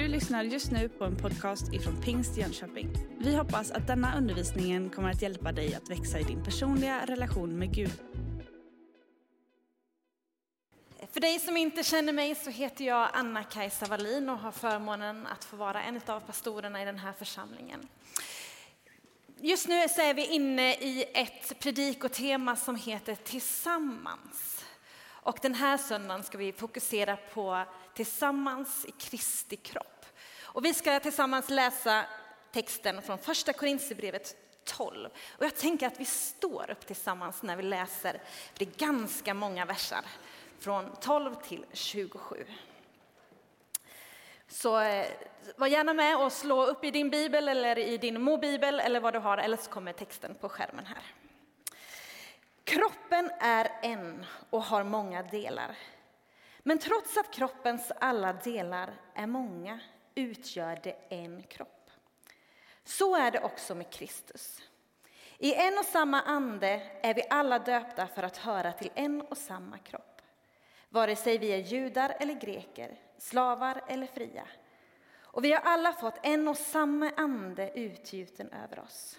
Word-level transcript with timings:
Du 0.00 0.08
lyssnar 0.08 0.44
just 0.44 0.70
nu 0.70 0.88
på 0.88 1.04
en 1.04 1.16
podcast 1.16 1.72
ifrån 1.72 2.02
Pingst 2.02 2.36
Jönköping. 2.36 2.90
Vi 3.18 3.36
hoppas 3.36 3.70
att 3.70 3.86
denna 3.86 4.16
undervisning 4.16 4.90
kommer 4.90 5.10
att 5.10 5.22
hjälpa 5.22 5.52
dig 5.52 5.74
att 5.74 5.90
växa 5.90 6.18
i 6.18 6.22
din 6.22 6.44
personliga 6.44 7.06
relation 7.06 7.58
med 7.58 7.74
Gud. 7.74 7.92
För 11.12 11.20
dig 11.20 11.38
som 11.38 11.56
inte 11.56 11.84
känner 11.84 12.12
mig 12.12 12.34
så 12.34 12.50
heter 12.50 12.84
jag 12.84 13.08
Anna-Kajsa 13.12 13.86
Wallin 13.86 14.28
och 14.28 14.38
har 14.38 14.52
förmånen 14.52 15.26
att 15.26 15.44
få 15.44 15.56
vara 15.56 15.82
en 15.82 16.00
av 16.06 16.20
pastorerna 16.20 16.82
i 16.82 16.84
den 16.84 16.98
här 16.98 17.12
församlingen. 17.12 17.88
Just 19.40 19.68
nu 19.68 19.88
så 19.88 20.00
är 20.00 20.14
vi 20.14 20.26
inne 20.26 20.74
i 20.74 21.04
ett 21.14 21.58
predikotema 21.60 22.56
som 22.56 22.76
heter 22.76 23.14
Tillsammans. 23.14 24.64
Och 25.22 25.38
den 25.42 25.54
här 25.54 25.78
söndagen 25.78 26.22
ska 26.22 26.38
vi 26.38 26.52
fokusera 26.52 27.16
på 27.16 27.64
Tillsammans 27.94 28.84
i 28.84 28.90
Kristi 28.90 29.56
kropp. 29.56 29.99
Och 30.52 30.64
vi 30.64 30.74
ska 30.74 31.00
tillsammans 31.00 31.50
läsa 31.50 32.04
texten 32.52 33.02
från 33.02 33.18
första 33.18 33.52
Korinthierbrevet 33.52 34.36
12. 34.64 35.10
Och 35.38 35.44
jag 35.44 35.56
tänker 35.56 35.86
att 35.86 36.00
vi 36.00 36.04
står 36.04 36.70
upp 36.70 36.86
tillsammans 36.86 37.42
när 37.42 37.56
vi 37.56 37.62
läser, 37.62 38.22
det 38.58 38.64
är 38.64 38.86
ganska 38.86 39.34
många 39.34 39.64
versar, 39.64 40.04
från 40.58 40.96
12 41.00 41.34
till 41.34 41.64
27. 41.72 42.46
Så 44.48 44.80
eh, 44.80 45.06
var 45.56 45.66
gärna 45.66 45.94
med 45.94 46.16
och 46.16 46.32
slå 46.32 46.66
upp 46.66 46.84
i 46.84 46.90
din 46.90 47.10
bibel 47.10 47.48
eller 47.48 47.78
i 47.78 47.98
din 47.98 48.22
mobibel 48.22 48.80
eller 48.80 49.00
vad 49.00 49.12
du 49.12 49.18
har, 49.18 49.38
eller 49.38 49.56
så 49.56 49.70
kommer 49.70 49.92
texten 49.92 50.34
på 50.34 50.48
skärmen 50.48 50.86
här. 50.86 51.02
Kroppen 52.64 53.30
är 53.40 53.70
en 53.82 54.26
och 54.50 54.62
har 54.62 54.84
många 54.84 55.22
delar. 55.22 55.76
Men 56.58 56.78
trots 56.78 57.16
att 57.16 57.34
kroppens 57.34 57.92
alla 58.00 58.32
delar 58.32 58.90
är 59.14 59.26
många 59.26 59.80
utgör 60.20 60.80
det 60.82 60.96
en 61.08 61.42
kropp. 61.42 61.90
Så 62.84 63.16
är 63.16 63.30
det 63.30 63.40
också 63.40 63.74
med 63.74 63.90
Kristus. 63.90 64.62
I 65.38 65.54
en 65.54 65.78
och 65.78 65.84
samma 65.84 66.20
ande 66.20 66.82
är 67.02 67.14
vi 67.14 67.22
alla 67.30 67.58
döpta 67.58 68.06
för 68.06 68.22
att 68.22 68.36
höra 68.36 68.72
till 68.72 68.90
en 68.94 69.20
och 69.20 69.38
samma 69.38 69.78
kropp. 69.78 70.22
Vare 70.88 71.16
sig 71.16 71.38
vi 71.38 71.48
är 71.52 71.58
judar 71.58 72.16
eller 72.20 72.34
greker, 72.34 72.98
slavar 73.18 73.84
eller 73.86 74.06
fria. 74.06 74.44
Och 75.32 75.44
vi 75.44 75.52
har 75.52 75.60
alla 75.60 75.92
fått 75.92 76.18
en 76.22 76.48
och 76.48 76.56
samma 76.56 77.10
ande 77.16 77.70
utgjuten 77.74 78.52
över 78.52 78.78
oss. 78.78 79.18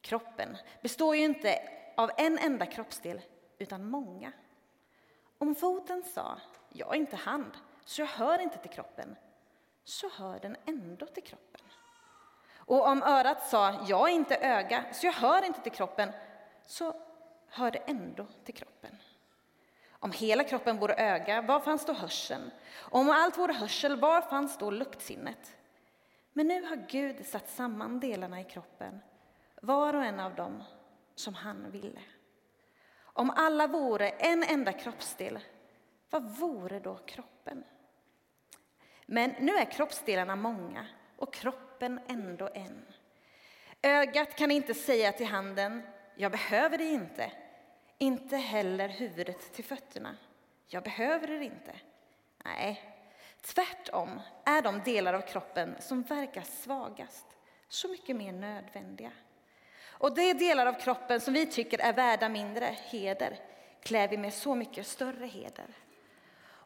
Kroppen 0.00 0.56
består 0.82 1.16
ju 1.16 1.24
inte 1.24 1.58
av 1.96 2.10
en 2.16 2.38
enda 2.38 2.66
kroppsdel, 2.66 3.20
utan 3.58 3.90
många. 3.90 4.32
Om 5.38 5.54
foten 5.54 6.02
sa, 6.02 6.38
jag 6.68 6.94
är 6.94 6.98
inte 6.98 7.16
hand, 7.16 7.52
så 7.84 8.02
jag 8.02 8.06
hör 8.06 8.38
inte 8.38 8.58
till 8.58 8.70
kroppen, 8.70 9.16
så 9.86 10.08
hör 10.08 10.38
den 10.38 10.56
ändå 10.66 11.06
till 11.06 11.22
kroppen. 11.22 11.60
Och 12.56 12.88
om 12.88 13.02
örat 13.02 13.48
sa, 13.48 13.84
jag 13.88 14.10
är 14.10 14.14
inte 14.14 14.36
öga, 14.36 14.84
så 14.92 15.06
jag 15.06 15.12
hör 15.12 15.44
inte 15.44 15.60
till 15.60 15.72
kroppen, 15.72 16.12
så 16.66 16.94
hör 17.48 17.70
det 17.70 17.78
ändå 17.78 18.26
till 18.44 18.54
kroppen. 18.54 18.96
Om 19.90 20.12
hela 20.12 20.44
kroppen 20.44 20.78
vore 20.78 20.94
öga, 20.94 21.42
var 21.42 21.60
fanns 21.60 21.86
då 21.86 21.92
hörseln? 21.92 22.50
Om 22.78 23.10
allt 23.10 23.38
vore 23.38 23.52
hörsel, 23.52 24.00
var 24.00 24.20
fanns 24.20 24.58
då 24.58 24.70
luktsinnet? 24.70 25.56
Men 26.32 26.48
nu 26.48 26.64
har 26.64 26.76
Gud 26.76 27.26
satt 27.26 27.48
samman 27.48 28.00
delarna 28.00 28.40
i 28.40 28.44
kroppen, 28.44 29.00
var 29.62 29.94
och 29.94 30.04
en 30.04 30.20
av 30.20 30.34
dem 30.34 30.62
som 31.14 31.34
han 31.34 31.70
ville. 31.70 32.00
Om 32.98 33.30
alla 33.30 33.66
vore 33.66 34.08
en 34.08 34.42
enda 34.42 34.72
kroppsdel, 34.72 35.38
vad 36.10 36.30
vore 36.30 36.80
då 36.80 36.96
kroppen? 36.96 37.64
Men 39.06 39.34
nu 39.40 39.52
är 39.52 39.64
kroppsdelarna 39.64 40.36
många 40.36 40.86
och 41.16 41.34
kroppen 41.34 42.00
ändå 42.08 42.48
en. 42.54 42.86
Ögat 43.82 44.36
kan 44.36 44.50
inte 44.50 44.74
säga 44.74 45.12
till 45.12 45.26
handen, 45.26 45.82
jag 46.16 46.32
behöver 46.32 46.78
dig 46.78 46.92
inte. 46.92 47.32
Inte 47.98 48.36
heller 48.36 48.88
huvudet 48.88 49.52
till 49.52 49.64
fötterna, 49.64 50.16
jag 50.68 50.82
behöver 50.82 51.30
er 51.30 51.40
inte. 51.40 51.72
Nej, 52.44 52.82
tvärtom 53.42 54.20
är 54.44 54.62
de 54.62 54.80
delar 54.84 55.14
av 55.14 55.20
kroppen 55.20 55.76
som 55.80 56.02
verkar 56.02 56.42
svagast 56.42 57.26
så 57.68 57.88
mycket 57.88 58.16
mer 58.16 58.32
nödvändiga. 58.32 59.12
Och 59.98 60.14
de 60.14 60.32
delar 60.32 60.66
av 60.66 60.72
kroppen 60.72 61.20
som 61.20 61.34
vi 61.34 61.46
tycker 61.46 61.80
är 61.80 61.92
värda 61.92 62.28
mindre 62.28 62.76
heder 62.90 63.38
klär 63.82 64.08
vi 64.08 64.16
med 64.16 64.34
så 64.34 64.54
mycket 64.54 64.86
större 64.86 65.26
heder. 65.26 65.66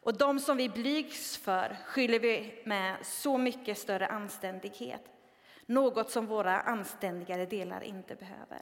Och 0.01 0.17
de 0.17 0.39
som 0.39 0.57
vi 0.57 0.69
blygs 0.69 1.37
för 1.37 1.77
skyller 1.85 2.19
vi 2.19 2.61
med 2.65 3.05
så 3.05 3.37
mycket 3.37 3.77
större 3.77 4.07
anständighet. 4.07 5.01
Något 5.65 6.11
som 6.11 6.25
våra 6.25 6.61
anständigare 6.61 7.45
delar 7.45 7.81
inte 7.81 8.15
behöver. 8.15 8.61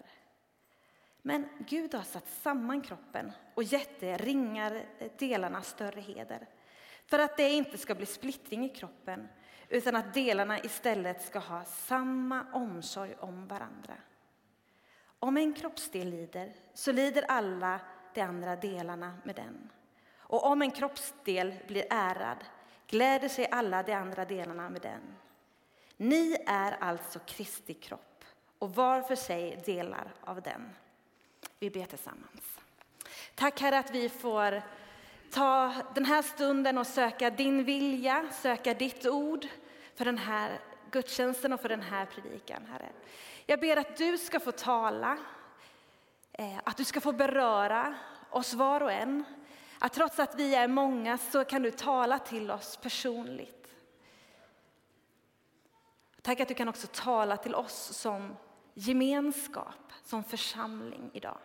Men 1.22 1.49
Gud 1.59 1.94
har 1.94 2.03
satt 2.03 2.28
samman 2.28 2.81
kroppen 2.81 3.31
och 3.53 3.63
gett 3.63 3.99
de 3.99 4.17
ringar 4.17 4.85
delarna 5.17 5.61
större 5.61 6.01
heder. 6.01 6.47
För 7.05 7.19
att 7.19 7.38
det 7.38 7.49
inte 7.49 7.78
ska 7.78 7.95
bli 7.95 8.05
splittring 8.05 8.66
i 8.66 8.69
kroppen 8.69 9.28
utan 9.69 9.95
att 9.95 10.13
delarna 10.13 10.59
istället 10.59 11.22
ska 11.22 11.39
ha 11.39 11.66
samma 11.66 12.45
omsorg 12.53 13.16
om 13.19 13.47
varandra. 13.47 13.94
Om 15.19 15.38
en 15.38 15.53
kroppsdel 15.53 16.09
lider, 16.09 16.53
så 16.73 16.91
lider 16.91 17.23
alla 17.28 17.79
de 18.13 18.22
andra 18.22 18.55
delarna 18.55 19.17
med 19.23 19.35
den. 19.35 19.69
Och 20.29 20.45
om 20.45 20.62
en 20.62 20.72
kroppsdel 20.72 21.53
blir 21.67 21.85
ärad 21.90 22.38
gläder 22.88 23.29
sig 23.29 23.47
alla 23.51 23.84
de 23.84 23.94
andra 23.94 24.25
delarna 24.25 24.69
med 24.69 24.81
den. 24.81 25.01
Ni 25.97 26.38
är 26.47 26.72
alltså 26.72 27.19
Kristi 27.19 27.73
kropp 27.73 28.25
och 28.59 28.75
var 28.75 29.01
för 29.01 29.16
sig 29.16 29.62
delar 29.66 30.13
av 30.22 30.41
den. 30.41 30.69
Vi 31.59 31.69
ber 31.69 31.85
tillsammans. 31.85 32.59
Tack 33.35 33.62
Herre 33.62 33.79
att 33.79 33.91
vi 33.91 34.09
får 34.09 34.62
ta 35.31 35.73
den 35.95 36.06
här 36.06 36.22
stunden 36.22 36.78
och 36.78 36.88
söka 36.88 37.29
din 37.29 37.63
vilja, 37.63 38.29
söka 38.31 38.73
ditt 38.73 39.06
ord 39.06 39.47
för 39.96 40.06
den 40.06 40.17
här 40.17 40.59
gudstjänsten 40.91 41.53
och 41.53 41.61
för 41.61 41.69
den 41.69 41.81
här 41.81 42.06
predikan, 42.06 42.66
Herre. 42.72 42.90
Jag 43.46 43.59
ber 43.59 43.78
att 43.78 43.97
du 43.97 44.17
ska 44.17 44.40
få 44.40 44.51
tala, 44.51 45.17
eh, 46.31 46.57
att 46.63 46.78
du 46.78 46.85
ska 46.85 47.01
få 47.01 47.11
beröra 47.11 47.96
oss 48.29 48.53
var 48.53 48.84
och 48.84 48.91
en. 48.91 49.23
Att 49.79 49.94
trots 49.94 50.19
att 50.19 50.35
vi 50.35 50.56
är 50.56 50.67
många 50.67 51.17
så 51.17 51.45
kan 51.45 51.62
du 51.62 51.72
tala 51.72 52.19
till 52.19 52.51
oss 52.51 52.78
personligt. 52.78 53.75
Tack 56.22 56.40
att 56.40 56.47
du 56.47 56.53
kan 56.53 56.69
också 56.69 56.88
tala 56.91 57.38
till 57.38 57.56
oss 57.56 57.97
som 57.97 58.35
gemenskap, 58.73 59.94
som 60.03 60.23
församling 60.23 61.12
idag. 61.13 61.38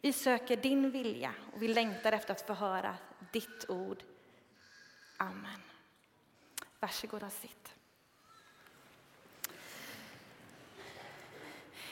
Vi 0.00 0.12
söker 0.12 0.56
din 0.56 0.90
vilja 0.90 1.34
och 1.54 1.62
vi 1.62 1.68
längtar 1.68 2.12
efter 2.12 2.32
att 2.32 2.46
få 2.46 2.52
höra 2.52 2.96
ditt 3.32 3.64
ord. 3.68 4.02
Amen. 5.16 5.62
Varsågod 6.80 7.22
och 7.22 7.32
sitt. 7.32 7.74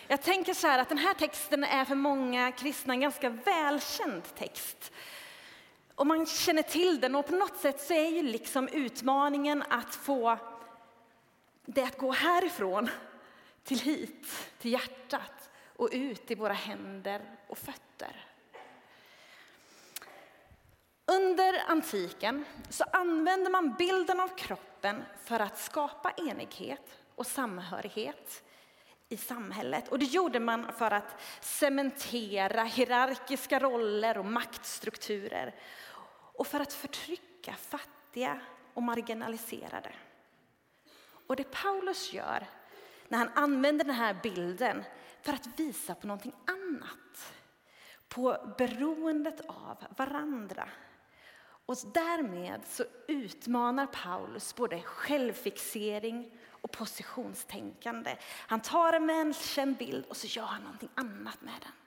Jag 0.09 0.23
tänker 0.23 0.55
så 0.55 0.67
här 0.67 0.79
att 0.79 0.89
den 0.89 0.99
här 0.99 1.15
texten 1.15 1.65
är 1.65 1.85
för 1.85 1.95
många 1.95 2.53
kristna 2.53 2.95
en 2.95 3.01
ganska 3.01 3.29
välkänd 3.29 4.23
text. 4.35 4.93
Och 5.97 6.07
man 6.07 6.27
känner 6.27 6.63
till 6.63 7.01
den 7.01 7.15
och 7.15 7.27
på 7.27 7.35
något 7.35 7.57
sätt 7.57 7.81
så 7.81 7.95
är 7.95 8.09
ju 8.11 8.23
liksom 8.23 8.69
utmaningen 8.69 9.65
att 9.69 9.95
få 9.95 10.39
det 11.67 11.83
att 11.83 11.99
gå 11.99 12.13
härifrån 12.13 12.91
till 13.65 13.81
hit, 13.81 14.27
till 14.59 14.73
hjärtat 14.73 15.51
och 15.77 15.89
ut 15.93 16.31
i 16.31 16.35
våra 16.35 16.53
händer 16.53 17.23
och 17.47 17.59
fötter. 17.59 18.27
Under 21.07 21.71
antiken 21.71 22.45
så 22.71 22.85
använde 22.93 23.51
man 23.51 23.75
bilden 23.79 24.21
av 24.21 24.29
kroppen 24.29 25.05
för 25.25 25.41
att 25.41 25.59
skapa 25.59 26.11
enighet 26.11 26.99
och 27.15 27.27
samhörighet 27.27 28.43
i 29.09 29.17
samhället. 29.17 29.89
Och 29.89 29.99
det 29.99 30.05
gjorde 30.05 30.41
man 30.41 30.73
för 30.73 30.91
att 30.91 31.21
cementera 31.41 32.65
hierarkiska 32.65 33.59
roller 33.59 34.19
och 34.19 34.25
maktstrukturer 34.25 35.55
och 36.37 36.47
för 36.47 36.61
att 36.61 36.73
förtrycka 36.73 37.53
fattiga 37.55 38.41
och 38.75 38.83
marginaliserade. 38.83 39.93
Och 41.27 41.37
det 41.37 41.51
Paulus 41.51 42.13
gör 42.13 42.47
när 43.09 43.19
han 43.19 43.31
använder 43.35 43.85
den 43.85 43.95
här 43.95 44.17
bilden 44.23 44.85
för 45.23 45.33
att 45.33 45.61
visa 45.61 45.95
på 45.95 46.07
någonting 46.07 46.35
annat. 46.47 47.33
På 48.09 48.55
beroendet 48.59 49.41
av 49.47 49.85
varandra. 49.97 50.69
Och 51.67 51.77
därmed 51.95 52.61
så 52.67 52.85
utmanar 53.09 53.87
Paulus 53.87 54.55
både 54.55 54.83
självfixering 54.83 56.39
och 56.49 56.71
positionstänkande. 56.71 58.17
Han 58.25 58.61
tar 58.61 58.93
en 58.93 59.07
välkänd 59.07 59.77
bild 59.77 60.05
och 60.07 60.17
så 60.17 60.27
gör 60.27 60.45
han 60.45 60.63
någonting 60.63 60.91
annat 60.95 61.43
med 61.43 61.55
den. 61.61 61.86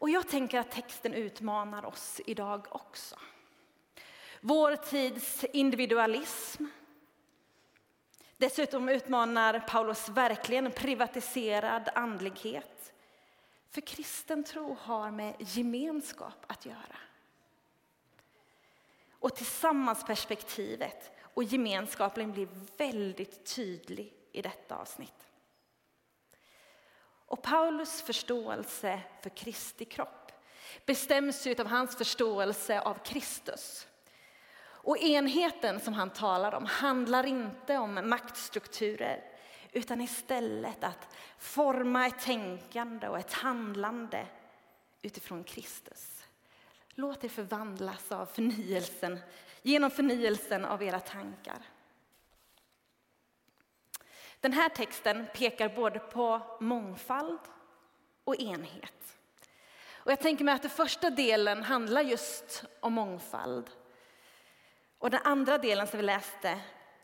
Och 0.00 0.10
jag 0.10 0.28
tänker 0.28 0.58
att 0.58 0.70
texten 0.70 1.14
utmanar 1.14 1.84
oss 1.84 2.20
idag 2.26 2.66
också. 2.70 3.16
vår 4.40 4.76
tids 4.76 5.44
individualism. 5.44 6.64
Dessutom 8.36 8.88
utmanar 8.88 9.60
Paulus 9.60 10.08
verkligen 10.08 10.72
privatiserad 10.72 11.88
andlighet. 11.94 12.92
För 13.70 13.80
kristen 13.80 14.44
tro 14.44 14.76
har 14.80 15.10
med 15.10 15.34
gemenskap 15.38 16.44
att 16.46 16.66
göra. 16.66 16.96
Och 19.12 19.36
tillsammansperspektivet 19.36 21.10
och 21.34 21.44
gemenskapen 21.44 22.32
blir 22.32 22.48
väldigt 22.76 23.54
tydlig 23.54 24.14
i 24.32 24.42
detta 24.42 24.76
avsnitt. 24.76 25.29
Och 27.30 27.42
Paulus 27.42 28.02
förståelse 28.02 29.00
för 29.22 29.30
Kristi 29.30 29.84
kropp 29.84 30.32
bestäms 30.86 31.46
av 31.46 31.66
hans 31.66 31.96
förståelse 31.96 32.80
av 32.80 32.94
Kristus. 32.94 33.86
Och 34.62 34.98
enheten 34.98 35.80
som 35.80 35.94
han 35.94 36.10
talar 36.10 36.54
om 36.54 36.66
handlar 36.66 37.26
inte 37.26 37.78
om 37.78 38.08
maktstrukturer 38.08 39.24
utan 39.72 40.00
istället 40.00 40.84
att 40.84 41.08
forma 41.38 42.06
ett 42.06 42.20
tänkande 42.20 43.08
och 43.08 43.18
ett 43.18 43.32
handlande 43.32 44.26
utifrån 45.02 45.44
Kristus. 45.44 46.24
Låt 46.94 47.24
er 47.24 47.28
förvandlas 47.28 48.12
av 48.12 48.26
förnyelsen, 48.26 49.20
genom 49.62 49.90
förnyelsen 49.90 50.64
av 50.64 50.82
era 50.82 51.00
tankar. 51.00 51.58
Den 54.40 54.52
här 54.52 54.68
texten 54.68 55.26
pekar 55.34 55.68
både 55.68 55.98
på 55.98 56.40
mångfald 56.60 57.40
och 58.24 58.40
enhet. 58.40 59.16
Och 59.92 60.12
jag 60.12 60.20
tänker 60.20 60.44
mig 60.44 60.54
att 60.54 60.62
den 60.62 60.70
första 60.70 61.10
delen 61.10 61.62
handlar 61.62 62.02
just 62.02 62.64
om 62.80 62.92
mångfald. 62.92 63.70
Och 64.98 65.10
den 65.10 65.20
andra 65.24 65.58
delen 65.58 65.86
som 65.86 65.96
vi 65.96 66.06
läste 66.06 66.60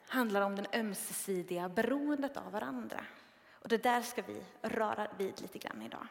handlar 0.08 0.40
om 0.40 0.56
den 0.56 0.66
ömsesidiga 0.72 1.68
beroendet 1.68 2.36
av 2.36 2.52
varandra. 2.52 3.04
Och 3.52 3.68
det 3.68 3.82
där 3.82 4.02
ska 4.02 4.22
vi 4.22 4.42
röra 4.62 5.08
vid 5.18 5.40
lite 5.40 5.58
grann 5.58 5.82
idag. 5.82 6.06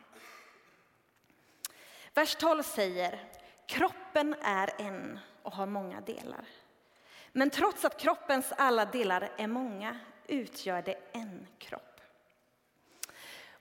Vers 2.13 2.35
12 2.35 2.63
säger, 2.63 3.19
kroppen 3.65 4.35
är 4.41 4.69
en 4.77 5.19
och 5.41 5.53
har 5.53 5.65
många 5.65 6.01
delar. 6.01 6.45
Men 7.31 7.49
trots 7.49 7.85
att 7.85 7.99
kroppens 7.99 8.53
alla 8.57 8.85
delar 8.85 9.31
är 9.37 9.47
många 9.47 9.99
utgör 10.27 10.81
det 10.81 10.95
en 11.11 11.47
kropp. 11.57 12.01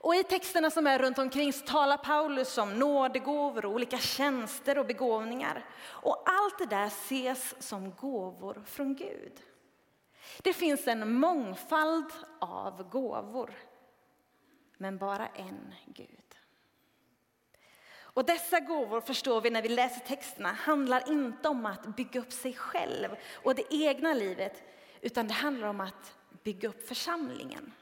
Och 0.05 0.15
I 0.15 0.23
texterna 0.23 0.71
som 0.71 0.87
är 0.87 0.99
runt 0.99 1.17
omkring 1.17 1.51
talar 1.51 1.97
Paulus 1.97 2.57
om 2.57 2.79
nådegåvor, 2.79 3.65
olika 3.65 3.97
tjänster 3.97 4.77
och 4.77 4.85
begåvningar. 4.85 5.65
Och 5.83 6.23
allt 6.25 6.57
det 6.57 6.65
där 6.65 6.87
ses 6.87 7.55
som 7.59 7.91
gåvor 7.91 8.63
från 8.65 8.95
Gud. 8.95 9.41
Det 10.43 10.53
finns 10.53 10.87
en 10.87 11.13
mångfald 11.13 12.11
av 12.39 12.89
gåvor, 12.89 13.53
men 14.77 14.97
bara 14.97 15.27
en 15.27 15.73
Gud. 15.85 16.35
Och 17.97 18.25
dessa 18.25 18.59
gåvor 18.59 19.01
förstår 19.01 19.41
vi 19.41 19.49
när 19.49 19.61
vi 19.61 19.69
läser 19.69 19.99
texterna 19.99 20.49
handlar 20.49 21.11
inte 21.11 21.49
om 21.49 21.65
att 21.65 21.95
bygga 21.95 22.19
upp 22.19 22.31
sig 22.31 22.53
själv 22.53 23.15
och 23.43 23.55
det 23.55 23.73
egna 23.73 24.13
livet, 24.13 24.63
utan 25.01 25.27
det 25.27 25.33
handlar 25.33 25.67
om 25.67 25.81
att 25.81 26.15
bygga 26.43 26.69
upp 26.69 26.87
församlingen. 26.87 27.73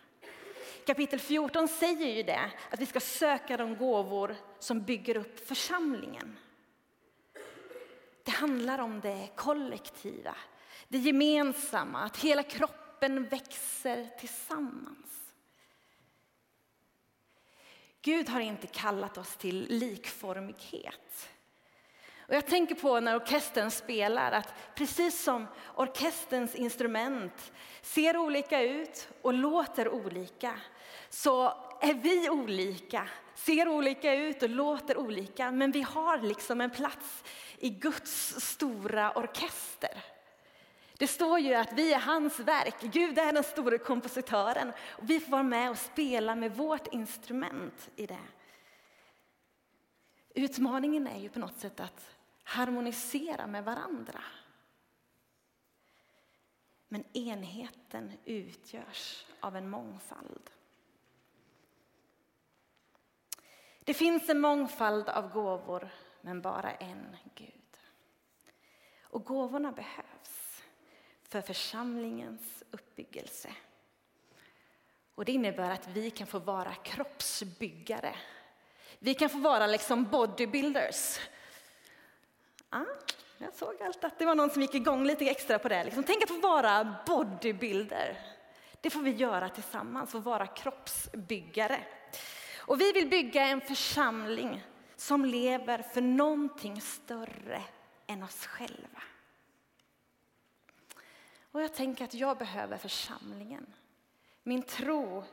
Kapitel 0.86 1.20
14 1.20 1.68
säger 1.68 2.16
ju 2.16 2.24
det, 2.24 2.52
att 2.70 2.80
vi 2.80 2.86
ska 2.86 3.00
söka 3.00 3.58
de 3.58 3.76
gåvor 3.76 4.36
som 4.60 4.82
bygger 4.82 5.18
upp 5.18 5.48
församlingen. 5.48 6.38
Det 8.24 8.32
handlar 8.32 8.80
om 8.80 9.02
det 9.02 9.30
kollektiva, 9.36 10.36
det 10.88 10.98
gemensamma, 10.98 12.00
att 12.00 12.18
hela 12.18 12.44
kroppen 12.44 13.28
växer 13.28 14.10
tillsammans. 14.20 15.34
Gud 18.02 18.30
har 18.30 18.40
inte 18.40 18.68
kallat 18.68 19.18
oss 19.18 19.36
till 19.36 19.66
likformighet. 19.70 21.30
Och 22.28 22.34
jag 22.34 22.46
tänker 22.46 22.76
på 22.76 23.00
när 23.00 23.16
orkestern 23.16 23.72
spelar 23.72 24.32
att 24.32 24.54
precis 24.76 25.24
som 25.24 25.48
orkesterns 25.76 26.56
instrument 26.56 27.52
ser 27.82 28.18
olika 28.18 28.62
ut 28.62 29.08
och 29.22 29.34
låter 29.34 29.90
olika 29.90 30.54
så 31.10 31.44
är 31.82 31.94
vi 31.94 32.30
olika, 32.30 33.08
ser 33.36 33.68
olika 33.68 34.14
ut 34.14 34.44
och 34.44 34.50
låter 34.50 34.98
olika 34.98 35.52
men 35.52 35.72
vi 35.72 35.82
har 35.82 36.18
liksom 36.18 36.62
en 36.62 36.70
plats 36.70 37.24
i 37.58 37.70
Guds 37.70 38.36
stora 38.40 39.12
orkester. 39.12 40.04
Det 40.98 41.08
står 41.08 41.40
ju 41.40 41.54
att 41.54 41.74
vi 41.74 41.94
är 41.94 42.00
hans 42.00 42.40
verk, 42.40 42.76
Gud 42.82 43.20
är 43.20 43.34
den 43.34 43.44
stora 43.44 43.78
kompositören 43.78 44.72
och 44.90 45.10
vi 45.10 45.20
får 45.20 45.32
vara 45.32 45.44
med 45.44 45.70
och 45.70 45.78
spela 45.78 46.36
med 46.36 46.56
vårt 46.56 46.94
instrument 46.94 47.90
i 47.96 48.06
det. 48.06 48.18
Utmaningen 50.34 51.08
är 51.08 51.20
ju 51.20 51.30
på 51.30 51.40
något 51.40 51.60
sätt 51.60 51.80
att 51.80 52.16
harmonisera 52.44 53.48
med 53.48 53.64
varandra. 53.64 54.24
Men 56.88 57.18
enheten 57.18 58.12
utgörs 58.26 59.26
av 59.40 59.56
en 59.56 59.70
mångfald. 59.70 60.50
Det 63.84 63.94
finns 63.94 64.30
en 64.30 64.40
mångfald 64.40 65.10
av 65.10 65.30
gåvor, 65.30 65.90
men 66.22 66.42
bara 66.42 66.72
en 66.72 67.18
Gud. 67.36 67.80
Och 69.02 69.26
gåvorna 69.26 69.72
behövs 69.72 70.64
för 71.24 71.42
församlingens 71.42 72.64
uppbyggelse. 72.72 73.56
Och 75.16 75.26
det 75.26 75.32
innebär 75.32 75.72
att 75.72 75.88
vi 75.88 76.12
kan 76.12 76.28
få 76.28 76.40
vara 76.40 76.76
kroppsbyggare. 76.76 78.16
Vi 79.04 79.14
kan 79.14 79.30
få 79.30 79.38
vara 79.38 79.68
liksom 79.68 80.04
bodybuilders 80.04 81.20
Ah, 82.70 82.86
jag 83.38 83.54
såg 83.54 83.82
allt 83.82 84.04
att 84.04 84.20
det 84.20 84.26
var 84.26 84.36
någon 84.36 84.50
som 84.50 84.62
gick 84.62 84.76
igång 84.76 85.06
lite 85.06 85.26
extra 85.26 85.60
på 85.60 85.70
det. 85.70 85.84
Liksom, 85.84 86.04
tänk 86.04 86.24
att 86.24 86.30
få 86.30 86.40
vara 86.40 86.96
bodybuilder. 87.06 88.18
Det 88.82 88.90
får 88.90 89.02
vi 89.02 89.12
göra 89.12 89.50
tillsammans, 89.50 90.12
få 90.12 90.20
vara 90.20 90.48
kroppsbyggare. 90.48 91.80
Och 92.58 92.82
vi 92.82 92.92
vill 92.92 93.10
bygga 93.10 93.48
en 93.48 93.62
församling 93.62 94.64
som 94.96 95.26
lever 95.26 95.82
för 95.82 96.02
någonting 96.02 96.82
större 96.82 97.62
än 98.08 98.24
oss 98.24 98.46
själva. 98.46 99.04
Och 101.52 101.62
jag 101.62 101.74
tänker 101.74 102.06
att 102.06 102.14
jag 102.14 102.38
behöver 102.38 102.78
församlingen. 102.78 103.74
Min 104.44 104.64
tro 104.64 105.24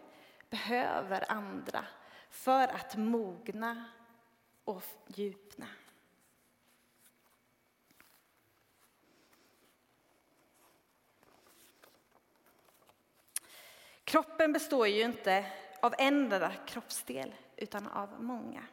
behöver 0.51 1.33
andra 1.33 1.85
för 2.31 2.69
att 2.69 2.97
mogna 2.97 3.85
och 4.65 4.83
djupna. 5.07 5.67
Kroppen 14.05 14.53
består 14.53 14.87
ju 14.87 15.03
inte 15.03 15.53
av 15.81 15.95
en 15.99 16.15
enda 16.15 16.53
kroppsdel, 16.67 17.35
utan 17.57 17.87
av 17.87 18.23
många. 18.23 18.67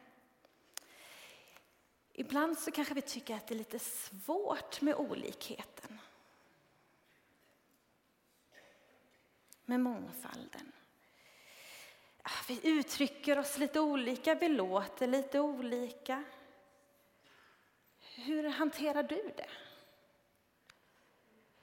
Ibland 2.12 2.58
så 2.58 2.70
kanske 2.70 2.94
vi 2.94 3.02
tycker 3.02 3.36
att 3.36 3.46
det 3.46 3.54
är 3.54 3.58
lite 3.58 3.78
svårt 3.78 4.80
med 4.80 4.94
olikheten. 4.94 5.98
Med 9.64 9.80
mångfalden. 9.80 10.72
Ah, 12.28 12.44
vi 12.48 12.60
uttrycker 12.62 13.38
oss 13.38 13.58
lite 13.58 13.80
olika, 13.80 14.34
vi 14.34 14.48
låter 14.48 15.06
lite 15.06 15.40
olika. 15.40 16.24
Hur 18.14 18.48
hanterar 18.48 19.02
du 19.02 19.32
det? 19.36 19.50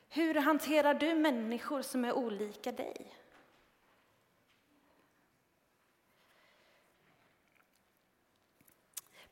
Hur 0.09 0.35
hanterar 0.35 0.93
du 0.93 1.15
människor 1.15 1.81
som 1.81 2.05
är 2.05 2.13
olika 2.13 2.71
dig? 2.71 3.13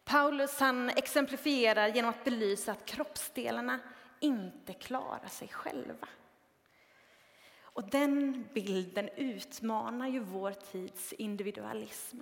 Paulus 0.04 0.60
han 0.60 0.90
exemplifierar 0.90 1.88
genom 1.88 2.10
att 2.10 2.24
belysa 2.24 2.72
att 2.72 2.86
kroppsdelarna 2.86 3.80
inte 4.20 4.74
klarar 4.74 5.28
sig 5.28 5.48
själva. 5.48 6.08
Och 7.74 7.90
den 7.90 8.48
bilden 8.54 9.10
utmanar 9.16 10.08
ju 10.08 10.20
vår 10.20 10.52
tids 10.52 11.14
individualism. 11.14 12.20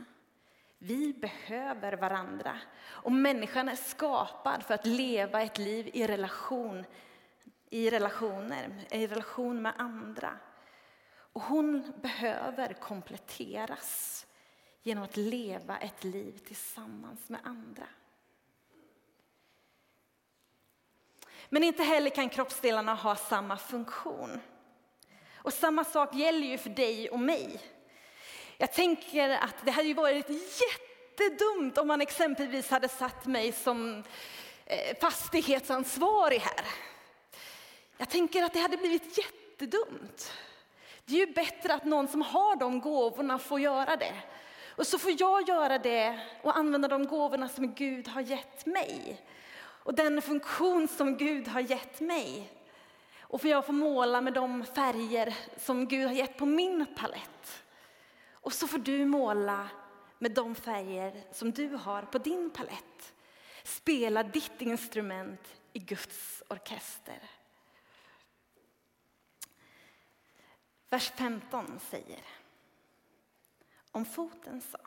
Vi 0.77 1.13
behöver 1.13 1.93
varandra 1.93 2.59
och 2.83 3.11
människan 3.11 3.69
är 3.69 3.75
skapad 3.75 4.63
för 4.63 4.73
att 4.73 4.85
leva 4.85 5.41
ett 5.41 5.57
liv 5.57 5.89
i 5.93 6.07
relation 6.07 6.85
i 7.69 7.89
relationer, 7.89 8.85
i 8.91 9.07
relation 9.07 9.61
med 9.61 9.73
andra. 9.77 10.37
Och 11.33 11.41
hon 11.41 11.93
behöver 12.01 12.73
kompletteras 12.73 14.25
genom 14.83 15.03
att 15.03 15.17
leva 15.17 15.77
ett 15.77 16.03
liv 16.03 16.37
tillsammans 16.37 17.29
med 17.29 17.39
andra. 17.43 17.87
Men 21.49 21.63
inte 21.63 21.83
heller 21.83 22.09
kan 22.09 22.29
kroppsdelarna 22.29 22.93
ha 22.93 23.15
samma 23.15 23.57
funktion. 23.57 24.39
Och 25.43 25.53
samma 25.53 25.83
sak 25.83 26.15
gäller 26.15 26.47
ju 26.47 26.57
för 26.57 26.69
dig 26.69 27.09
och 27.09 27.19
mig. 27.19 27.59
Jag 28.57 28.73
tänker 28.73 29.29
att 29.29 29.65
det 29.65 29.71
hade 29.71 29.87
ju 29.87 29.93
varit 29.93 30.29
jättedumt 30.29 31.77
om 31.77 31.87
man 31.87 32.01
exempelvis 32.01 32.69
hade 32.69 32.89
satt 32.89 33.25
mig 33.25 33.51
som 33.51 34.03
eh, 34.65 34.97
fastighetsansvarig 35.01 36.39
här. 36.39 36.65
Jag 37.97 38.09
tänker 38.09 38.43
att 38.43 38.53
det 38.53 38.59
hade 38.59 38.77
blivit 38.77 39.17
jättedumt. 39.17 40.33
Det 41.05 41.13
är 41.21 41.27
ju 41.27 41.33
bättre 41.33 41.73
att 41.73 41.85
någon 41.85 42.07
som 42.07 42.21
har 42.21 42.55
de 42.55 42.79
gåvorna 42.79 43.39
får 43.39 43.59
göra 43.59 43.95
det. 43.95 44.13
Och 44.75 44.87
så 44.87 44.99
får 44.99 45.11
jag 45.19 45.49
göra 45.49 45.77
det 45.77 46.19
och 46.41 46.57
använda 46.57 46.87
de 46.87 47.07
gåvorna 47.07 47.49
som 47.49 47.73
Gud 47.73 48.07
har 48.07 48.21
gett 48.21 48.65
mig. 48.65 49.21
Och 49.83 49.93
den 49.93 50.21
funktion 50.21 50.87
som 50.87 51.17
Gud 51.17 51.47
har 51.47 51.61
gett 51.61 51.99
mig. 51.99 52.49
Och 53.31 53.41
för 53.41 53.49
jag 53.49 53.65
får 53.65 53.73
måla 53.73 54.21
med 54.21 54.33
de 54.33 54.65
färger 54.65 55.37
som 55.57 55.87
Gud 55.87 56.07
har 56.07 56.13
gett 56.13 56.37
på 56.37 56.45
min 56.45 56.85
palett. 56.95 57.63
Och 58.31 58.53
så 58.53 58.67
får 58.67 58.77
du 58.77 59.05
måla 59.05 59.69
med 60.19 60.31
de 60.31 60.55
färger 60.55 61.23
som 61.31 61.51
du 61.51 61.67
har 61.67 62.01
på 62.01 62.17
din 62.17 62.49
palett. 62.49 63.13
Spela 63.63 64.23
ditt 64.23 64.61
instrument 64.61 65.55
i 65.73 65.79
Guds 65.79 66.43
orkester. 66.47 67.29
Vers 70.89 71.11
15 71.11 71.79
säger 71.79 72.23
Om 73.91 74.05
foten 74.05 74.61
sa 74.61 74.79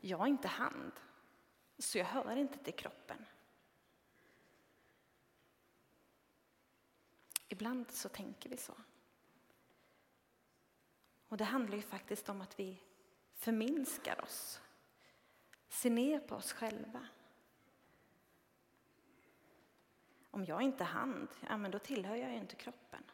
Jag 0.00 0.20
är 0.20 0.26
inte 0.26 0.48
hand, 0.48 0.92
så 1.78 1.98
jag 1.98 2.04
hör 2.04 2.36
inte 2.36 2.58
till 2.58 2.74
kroppen. 2.74 3.26
Ibland 7.52 7.90
så 7.90 8.08
tänker 8.08 8.50
vi 8.50 8.56
så. 8.56 8.74
Och 11.28 11.36
det 11.36 11.44
handlar 11.44 11.76
ju 11.76 11.82
faktiskt 11.82 12.28
om 12.28 12.40
att 12.40 12.60
vi 12.60 12.82
förminskar 13.34 14.20
oss, 14.24 14.60
ser 15.68 15.90
ner 15.90 16.20
på 16.20 16.34
oss 16.34 16.52
själva. 16.52 17.06
Om 20.30 20.44
jag 20.44 20.62
inte 20.62 20.84
är 20.84 20.88
hand, 20.88 21.28
ja 21.48 21.56
men 21.56 21.70
då 21.70 21.78
tillhör 21.78 22.16
jag 22.16 22.30
ju 22.30 22.36
inte 22.36 22.56
kroppen. 22.56 23.04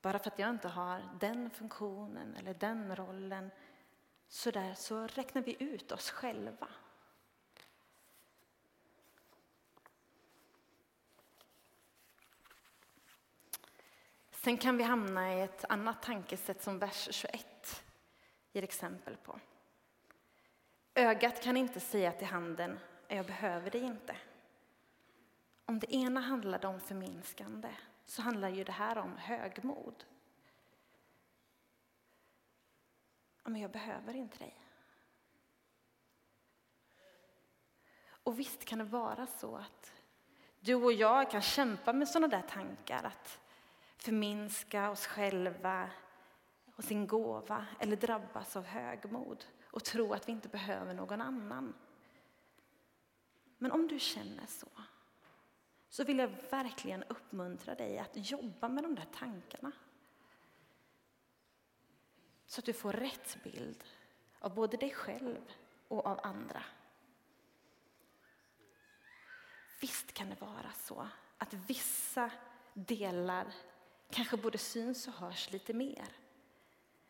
Bara 0.00 0.18
för 0.18 0.30
att 0.30 0.38
jag 0.38 0.50
inte 0.50 0.68
har 0.68 1.16
den 1.20 1.50
funktionen 1.50 2.36
eller 2.36 2.54
den 2.54 2.96
rollen 2.96 3.50
så, 4.28 4.50
där, 4.50 4.74
så 4.74 5.06
räknar 5.06 5.42
vi 5.42 5.62
ut 5.62 5.92
oss 5.92 6.10
själva. 6.10 6.68
Sen 14.42 14.58
kan 14.58 14.76
vi 14.76 14.84
hamna 14.84 15.34
i 15.34 15.40
ett 15.40 15.64
annat 15.68 16.02
tankesätt 16.02 16.62
som 16.62 16.78
vers 16.78 17.08
21 17.10 17.84
ger 18.52 18.62
exempel 18.62 19.16
på. 19.16 19.40
Ögat 20.94 21.42
kan 21.42 21.56
inte 21.56 21.80
säga 21.80 22.12
till 22.12 22.26
handen, 22.26 22.78
jag 23.08 23.26
behöver 23.26 23.70
dig 23.70 23.80
inte. 23.80 24.16
Om 25.64 25.78
det 25.78 25.94
ena 25.94 26.20
handlade 26.20 26.66
om 26.66 26.80
förminskande 26.80 27.68
så 28.06 28.22
handlar 28.22 28.48
ju 28.48 28.64
det 28.64 28.72
här 28.72 28.98
om 28.98 29.16
högmod. 29.16 30.04
Men 33.44 33.60
jag 33.60 33.70
behöver 33.70 34.14
inte 34.14 34.38
dig. 34.38 34.60
Och 38.10 38.38
visst 38.38 38.64
kan 38.64 38.78
det 38.78 38.84
vara 38.84 39.26
så 39.26 39.56
att 39.56 39.92
du 40.60 40.74
och 40.74 40.92
jag 40.92 41.30
kan 41.30 41.42
kämpa 41.42 41.92
med 41.92 42.08
sådana 42.08 42.28
där 42.28 42.42
tankar. 42.48 43.04
Att 43.04 43.40
förminska 43.98 44.90
oss 44.90 45.06
själva 45.06 45.90
och 46.76 46.84
sin 46.84 47.06
gåva 47.06 47.66
eller 47.78 47.96
drabbas 47.96 48.56
av 48.56 48.64
högmod 48.64 49.44
och 49.64 49.84
tro 49.84 50.12
att 50.12 50.28
vi 50.28 50.32
inte 50.32 50.48
behöver 50.48 50.94
någon 50.94 51.20
annan. 51.20 51.74
Men 53.58 53.72
om 53.72 53.88
du 53.88 53.98
känner 53.98 54.46
så, 54.46 54.68
så 55.88 56.04
vill 56.04 56.18
jag 56.18 56.30
verkligen 56.50 57.02
uppmuntra 57.02 57.74
dig 57.74 57.98
att 57.98 58.30
jobba 58.30 58.68
med 58.68 58.84
de 58.84 58.94
där 58.94 59.06
tankarna. 59.14 59.72
Så 62.46 62.60
att 62.60 62.64
du 62.64 62.72
får 62.72 62.92
rätt 62.92 63.38
bild 63.44 63.84
av 64.38 64.54
både 64.54 64.76
dig 64.76 64.90
själv 64.90 65.52
och 65.88 66.06
av 66.06 66.20
andra. 66.22 66.62
Visst 69.80 70.12
kan 70.12 70.28
det 70.30 70.40
vara 70.40 70.72
så 70.72 71.08
att 71.38 71.54
vissa 71.54 72.30
delar 72.74 73.54
kanske 74.10 74.36
både 74.36 74.58
syns 74.58 75.08
och 75.08 75.14
hörs 75.14 75.50
lite 75.50 75.72
mer. 75.72 76.08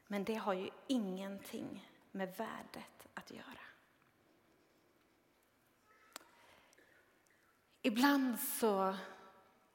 Men 0.07 0.25
det 0.25 0.35
har 0.35 0.53
ju 0.53 0.71
ingenting 0.87 1.89
med 2.11 2.37
värdet 2.37 3.07
att 3.15 3.31
göra. 3.31 3.61
Ibland 7.83 8.41
så 8.41 8.97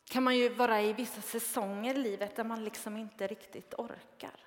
kan 0.04 0.24
man 0.24 0.38
ju 0.38 0.50
vara 0.50 0.82
i 0.82 0.94
vissa 0.94 1.22
säsonger 1.22 1.96
i 1.96 1.98
livet 1.98 2.36
där 2.36 2.44
man 2.44 2.64
liksom 2.64 2.98
inte 2.98 3.28
riktigt 3.28 3.74
orkar. 3.78 4.40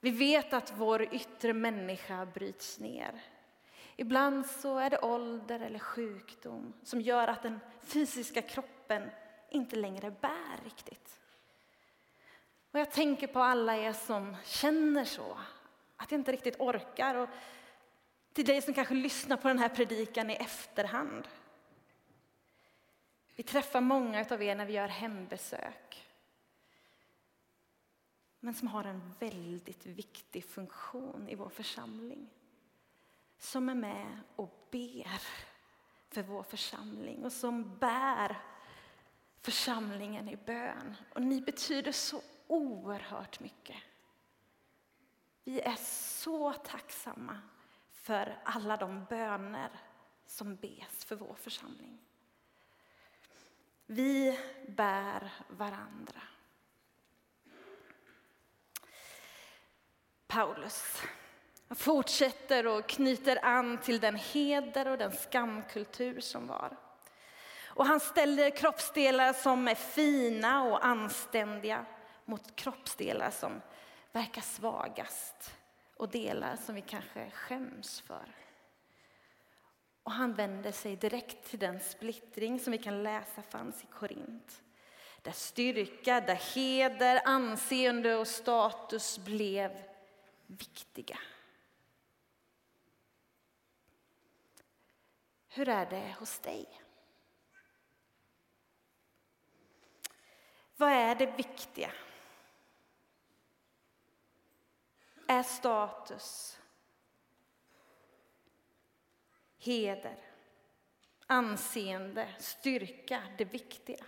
Vi 0.00 0.10
vet 0.10 0.52
att 0.52 0.72
vår 0.76 1.14
yttre 1.14 1.52
människa 1.52 2.26
bryts 2.26 2.78
ner. 2.78 3.22
Ibland 3.96 4.46
så 4.46 4.78
är 4.78 4.90
det 4.90 4.98
ålder 4.98 5.60
eller 5.60 5.78
sjukdom 5.78 6.72
som 6.82 7.00
gör 7.00 7.28
att 7.28 7.42
den 7.42 7.60
fysiska 7.82 8.42
kroppen 8.42 9.10
inte 9.54 9.76
längre 9.76 10.10
bär 10.10 10.64
riktigt. 10.64 11.20
Och 12.70 12.80
jag 12.80 12.90
tänker 12.90 13.26
på 13.26 13.40
alla 13.40 13.76
er 13.76 13.92
som 13.92 14.36
känner 14.44 15.04
så, 15.04 15.38
att 15.96 16.10
jag 16.10 16.20
inte 16.20 16.32
riktigt 16.32 16.60
orkar. 16.60 17.14
Och 17.14 17.28
till 18.32 18.44
dig 18.44 18.62
som 18.62 18.74
kanske 18.74 18.94
lyssnar 18.94 19.36
på 19.36 19.48
den 19.48 19.58
här 19.58 19.68
predikan 19.68 20.30
i 20.30 20.34
efterhand. 20.34 21.28
Vi 23.36 23.42
träffar 23.42 23.80
många 23.80 24.26
av 24.30 24.42
er 24.42 24.54
när 24.54 24.66
vi 24.66 24.72
gör 24.72 24.88
hembesök. 24.88 26.06
Men 28.40 28.54
som 28.54 28.68
har 28.68 28.84
en 28.84 29.14
väldigt 29.18 29.86
viktig 29.86 30.44
funktion 30.44 31.28
i 31.28 31.34
vår 31.34 31.48
församling. 31.48 32.30
Som 33.38 33.68
är 33.68 33.74
med 33.74 34.20
och 34.36 34.68
ber 34.70 35.22
för 36.10 36.22
vår 36.22 36.42
församling 36.42 37.24
och 37.24 37.32
som 37.32 37.78
bär 37.78 38.36
församlingen 39.44 40.28
i 40.28 40.36
bön. 40.36 40.96
Och 41.14 41.22
ni 41.22 41.40
betyder 41.40 41.92
så 41.92 42.22
oerhört 42.46 43.40
mycket. 43.40 43.76
Vi 45.44 45.60
är 45.60 45.76
så 45.76 46.52
tacksamma 46.52 47.40
för 47.90 48.38
alla 48.44 48.76
de 48.76 49.04
böner 49.04 49.70
som 50.26 50.56
bes 50.56 51.04
för 51.04 51.16
vår 51.16 51.34
församling. 51.34 51.98
Vi 53.86 54.40
bär 54.68 55.32
varandra. 55.48 56.22
Paulus 60.26 61.02
fortsätter 61.70 62.66
och 62.66 62.88
knyter 62.88 63.44
an 63.44 63.80
till 63.80 64.00
den 64.00 64.16
heder 64.16 64.88
och 64.88 64.98
den 64.98 65.12
skamkultur 65.12 66.20
som 66.20 66.46
var. 66.46 66.76
Och 67.74 67.86
han 67.86 68.00
ställer 68.00 68.50
kroppsdelar 68.50 69.32
som 69.32 69.68
är 69.68 69.74
fina 69.74 70.62
och 70.64 70.86
anständiga 70.86 71.84
mot 72.24 72.56
kroppsdelar 72.56 73.30
som 73.30 73.60
verkar 74.12 74.42
svagast 74.42 75.56
och 75.96 76.08
delar 76.08 76.56
som 76.56 76.74
vi 76.74 76.80
kanske 76.80 77.30
skäms 77.30 78.00
för. 78.00 78.36
Och 80.02 80.12
han 80.12 80.34
vänder 80.34 80.72
sig 80.72 80.96
direkt 80.96 81.50
till 81.50 81.58
den 81.58 81.80
splittring 81.80 82.60
som 82.60 82.70
vi 82.70 82.78
kan 82.78 83.02
läsa 83.02 83.42
fanns 83.42 83.82
i 83.82 83.86
Korint. 83.86 84.62
Där 85.22 85.32
styrka, 85.32 86.20
där 86.20 86.54
heder, 86.54 87.20
anseende 87.24 88.14
och 88.16 88.28
status 88.28 89.18
blev 89.18 89.82
viktiga. 90.46 91.18
Hur 95.48 95.68
är 95.68 95.86
det 95.86 96.14
hos 96.18 96.38
dig? 96.38 96.83
Vad 100.76 100.92
är 100.92 101.14
det 101.14 101.36
viktiga? 101.36 101.90
Är 105.26 105.42
status, 105.42 106.58
heder, 109.58 110.18
anseende, 111.26 112.34
styrka 112.38 113.22
det 113.38 113.44
viktiga? 113.44 114.04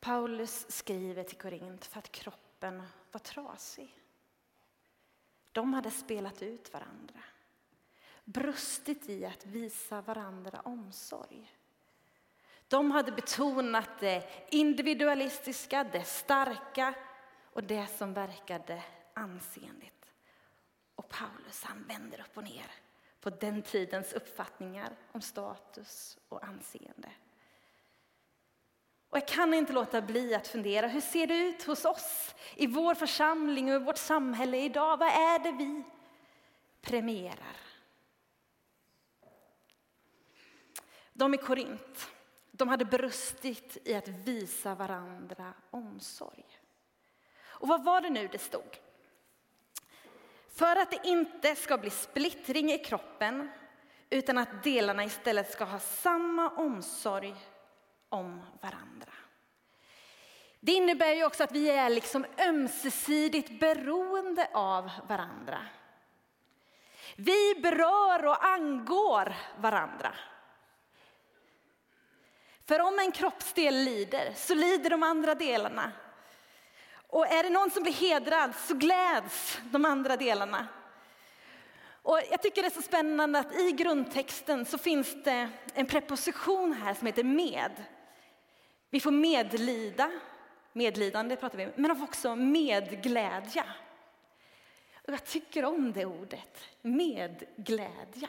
Paulus 0.00 0.66
skriver 0.68 1.24
till 1.24 1.38
Korint 1.38 1.84
för 1.84 1.98
att 1.98 2.12
kroppen 2.12 2.82
var 3.12 3.18
trasig. 3.18 4.00
De 5.52 5.74
hade 5.74 5.90
spelat 5.90 6.42
ut 6.42 6.72
varandra. 6.72 7.20
Brustit 8.24 9.08
i 9.08 9.24
att 9.24 9.46
visa 9.46 10.00
varandra 10.00 10.60
omsorg. 10.60 11.56
De 12.68 12.90
hade 12.90 13.12
betonat 13.12 13.90
det 14.00 14.28
individualistiska, 14.50 15.84
det 15.84 16.04
starka 16.04 16.94
och 17.52 17.64
det 17.64 17.86
som 17.86 18.14
verkade 18.14 18.82
ansenligt. 19.14 20.12
Och 20.94 21.08
Paulus 21.08 21.62
han 21.64 21.84
vänder 21.88 22.20
upp 22.20 22.36
och 22.36 22.44
ner 22.44 22.70
på 23.20 23.30
den 23.30 23.62
tidens 23.62 24.12
uppfattningar 24.12 24.96
om 25.12 25.20
status 25.20 26.18
och 26.28 26.44
anseende. 26.44 27.08
Och 29.08 29.16
jag 29.16 29.28
kan 29.28 29.54
inte 29.54 29.72
låta 29.72 30.02
bli 30.02 30.34
att 30.34 30.48
fundera, 30.48 30.86
hur 30.86 31.00
ser 31.00 31.26
det 31.26 31.36
ut 31.36 31.62
hos 31.62 31.84
oss 31.84 32.34
i 32.56 32.66
vår 32.66 32.94
församling 32.94 33.70
och 33.70 33.80
i 33.80 33.84
vårt 33.84 33.98
samhälle 33.98 34.56
idag? 34.56 34.96
Vad 34.96 35.08
är 35.08 35.38
det 35.38 35.52
vi 35.52 35.82
premierar? 36.80 37.63
De 41.16 41.34
i 41.34 41.36
Korint, 41.36 42.10
de 42.50 42.68
hade 42.68 42.84
brustit 42.84 43.76
i 43.84 43.94
att 43.94 44.08
visa 44.08 44.74
varandra 44.74 45.52
omsorg. 45.70 46.44
Och 47.42 47.68
vad 47.68 47.84
var 47.84 48.00
det 48.00 48.10
nu 48.10 48.28
det 48.28 48.38
stod? 48.38 48.78
För 50.54 50.76
att 50.76 50.90
det 50.90 51.08
inte 51.08 51.54
ska 51.54 51.78
bli 51.78 51.90
splittring 51.90 52.72
i 52.72 52.78
kroppen 52.78 53.50
utan 54.10 54.38
att 54.38 54.62
delarna 54.62 55.04
istället 55.04 55.52
ska 55.52 55.64
ha 55.64 55.78
samma 55.78 56.50
omsorg 56.50 57.34
om 58.08 58.42
varandra. 58.60 59.12
Det 60.60 60.72
innebär 60.72 61.12
ju 61.12 61.24
också 61.24 61.44
att 61.44 61.52
vi 61.52 61.70
är 61.70 61.90
liksom 61.90 62.26
ömsesidigt 62.38 63.60
beroende 63.60 64.48
av 64.52 64.90
varandra. 65.08 65.58
Vi 67.16 67.54
berör 67.62 68.26
och 68.26 68.44
angår 68.44 69.34
varandra. 69.58 70.14
För 72.66 72.80
om 72.80 72.98
en 72.98 73.12
kroppsdel 73.12 73.74
lider 73.74 74.32
så 74.36 74.54
lider 74.54 74.90
de 74.90 75.02
andra 75.02 75.34
delarna. 75.34 75.92
Och 77.06 77.26
är 77.26 77.42
det 77.42 77.50
någon 77.50 77.70
som 77.70 77.82
blir 77.82 77.92
hedrad 77.92 78.54
så 78.66 78.74
gläds 78.74 79.58
de 79.70 79.84
andra 79.84 80.16
delarna. 80.16 80.68
Och 82.02 82.20
jag 82.30 82.42
tycker 82.42 82.62
det 82.62 82.68
är 82.68 82.70
så 82.70 82.82
spännande 82.82 83.38
att 83.38 83.54
i 83.54 83.72
grundtexten 83.72 84.64
så 84.64 84.78
finns 84.78 85.24
det 85.24 85.48
en 85.74 85.86
preposition 85.86 86.72
här 86.72 86.94
som 86.94 87.06
heter 87.06 87.24
med. 87.24 87.84
Vi 88.90 89.00
får 89.00 89.10
medlida, 89.10 90.10
medlidande 90.72 91.36
pratar 91.36 91.58
vi 91.58 91.64
om, 91.64 91.72
men 91.76 92.02
också 92.02 92.36
medglädja. 92.36 93.64
Och 95.06 95.12
jag 95.12 95.24
tycker 95.24 95.64
om 95.64 95.92
det 95.92 96.04
ordet, 96.04 96.58
medglädja. 96.82 98.28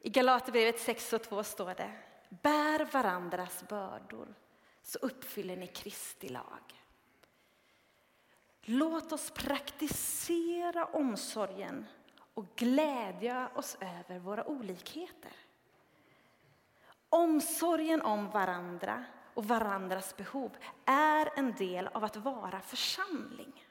I 0.00 0.08
Galaterbrevet 0.08 0.80
6 0.80 1.12
och 1.12 1.22
2 1.22 1.44
står 1.44 1.74
det, 1.74 1.92
bär 2.28 2.92
varandras 2.92 3.64
bördor 3.68 4.34
så 4.82 4.98
uppfyller 4.98 5.56
ni 5.56 5.66
Kristi 5.66 6.28
lag. 6.28 6.84
Låt 8.62 9.12
oss 9.12 9.30
praktisera 9.30 10.84
omsorgen 10.84 11.86
och 12.34 12.46
glädja 12.56 13.50
oss 13.54 13.76
över 13.80 14.18
våra 14.18 14.44
olikheter. 14.44 15.32
Omsorgen 17.08 18.02
om 18.02 18.30
varandra 18.30 19.04
och 19.34 19.44
varandras 19.44 20.16
behov 20.16 20.56
är 20.84 21.30
en 21.36 21.54
del 21.54 21.86
av 21.86 22.04
att 22.04 22.16
vara 22.16 22.60
församling. 22.60 23.64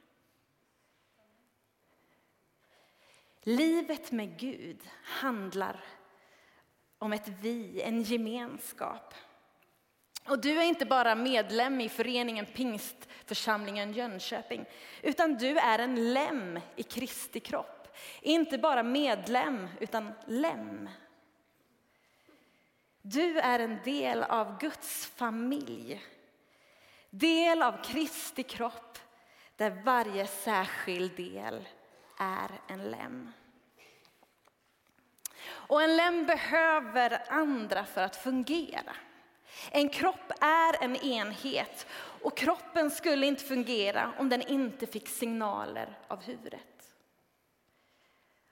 Livet 3.42 4.12
med 4.12 4.40
Gud 4.40 4.90
handlar 5.04 5.84
om 7.00 7.14
ett 7.14 7.28
vi, 7.28 7.82
en 7.82 8.02
gemenskap. 8.02 9.14
Och 10.28 10.42
du 10.42 10.58
är 10.58 10.64
inte 10.64 10.86
bara 10.86 11.16
medlem 11.16 11.82
i 11.82 11.90
föreningen 11.90 12.46
Pingstförsamlingen 12.46 13.94
Jönköping, 13.94 14.66
utan 15.02 15.34
du 15.34 15.58
är 15.58 15.80
en 15.80 16.14
lem 16.14 16.60
i 16.76 16.84
Kristi 16.84 17.40
kropp. 17.40 17.88
Inte 18.22 18.58
bara 18.58 18.84
medlem, 18.84 19.68
utan 19.80 20.12
lem. 20.28 20.90
Du 23.02 23.40
är 23.40 23.60
en 23.60 23.80
del 23.84 24.24
av 24.24 24.60
Guds 24.60 25.06
familj. 25.06 26.04
Del 27.10 27.62
av 27.62 27.84
Kristi 27.84 28.44
kropp, 28.44 29.00
där 29.56 29.82
varje 29.86 30.28
särskild 30.28 31.16
del 31.16 31.68
är 32.20 32.52
en 32.68 32.92
lem. 32.92 33.32
Och 35.68 35.82
en 35.84 35.98
lem 35.98 36.26
behöver 36.26 37.24
andra 37.30 37.86
för 37.86 38.02
att 38.02 38.16
fungera. 38.16 38.96
En 39.72 39.90
kropp 39.90 40.32
är 40.42 40.84
en 40.84 40.96
enhet 40.96 41.88
och 42.22 42.38
kroppen 42.38 42.92
skulle 42.92 43.26
inte 43.26 43.44
fungera 43.44 44.14
om 44.18 44.30
den 44.30 44.42
inte 44.42 44.88
fick 44.88 45.08
signaler 45.08 46.00
av 46.08 46.24
huvudet. 46.24 46.96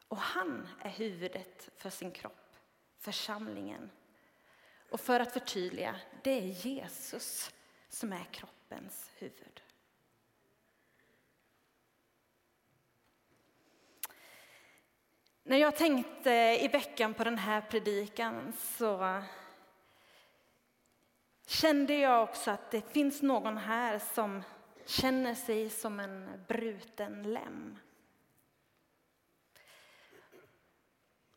Och 0.07 0.17
han 0.17 0.67
är 0.81 0.89
huvudet 0.89 1.69
för 1.77 1.89
sin 1.89 2.11
kropp, 2.11 2.55
församlingen. 2.99 3.91
Och 4.89 4.99
för 4.99 5.19
att 5.19 5.33
förtydliga, 5.33 5.95
det 6.23 6.31
är 6.31 6.65
Jesus 6.65 7.51
som 7.89 8.13
är 8.13 8.23
kroppens 8.31 9.09
huvud. 9.17 9.61
När 15.47 15.57
jag 15.57 15.75
tänkte 15.75 16.31
i 16.61 16.67
veckan 16.67 17.13
på 17.13 17.23
den 17.23 17.37
här 17.37 17.61
predikan 17.61 18.53
så 18.53 19.21
kände 21.47 21.95
jag 21.95 22.23
också 22.23 22.51
att 22.51 22.71
det 22.71 22.93
finns 22.93 23.21
någon 23.21 23.57
här 23.57 23.99
som 23.99 24.43
känner 24.85 25.35
sig 25.35 25.69
som 25.69 25.99
en 25.99 26.45
bruten 26.47 27.33
lem. 27.33 27.77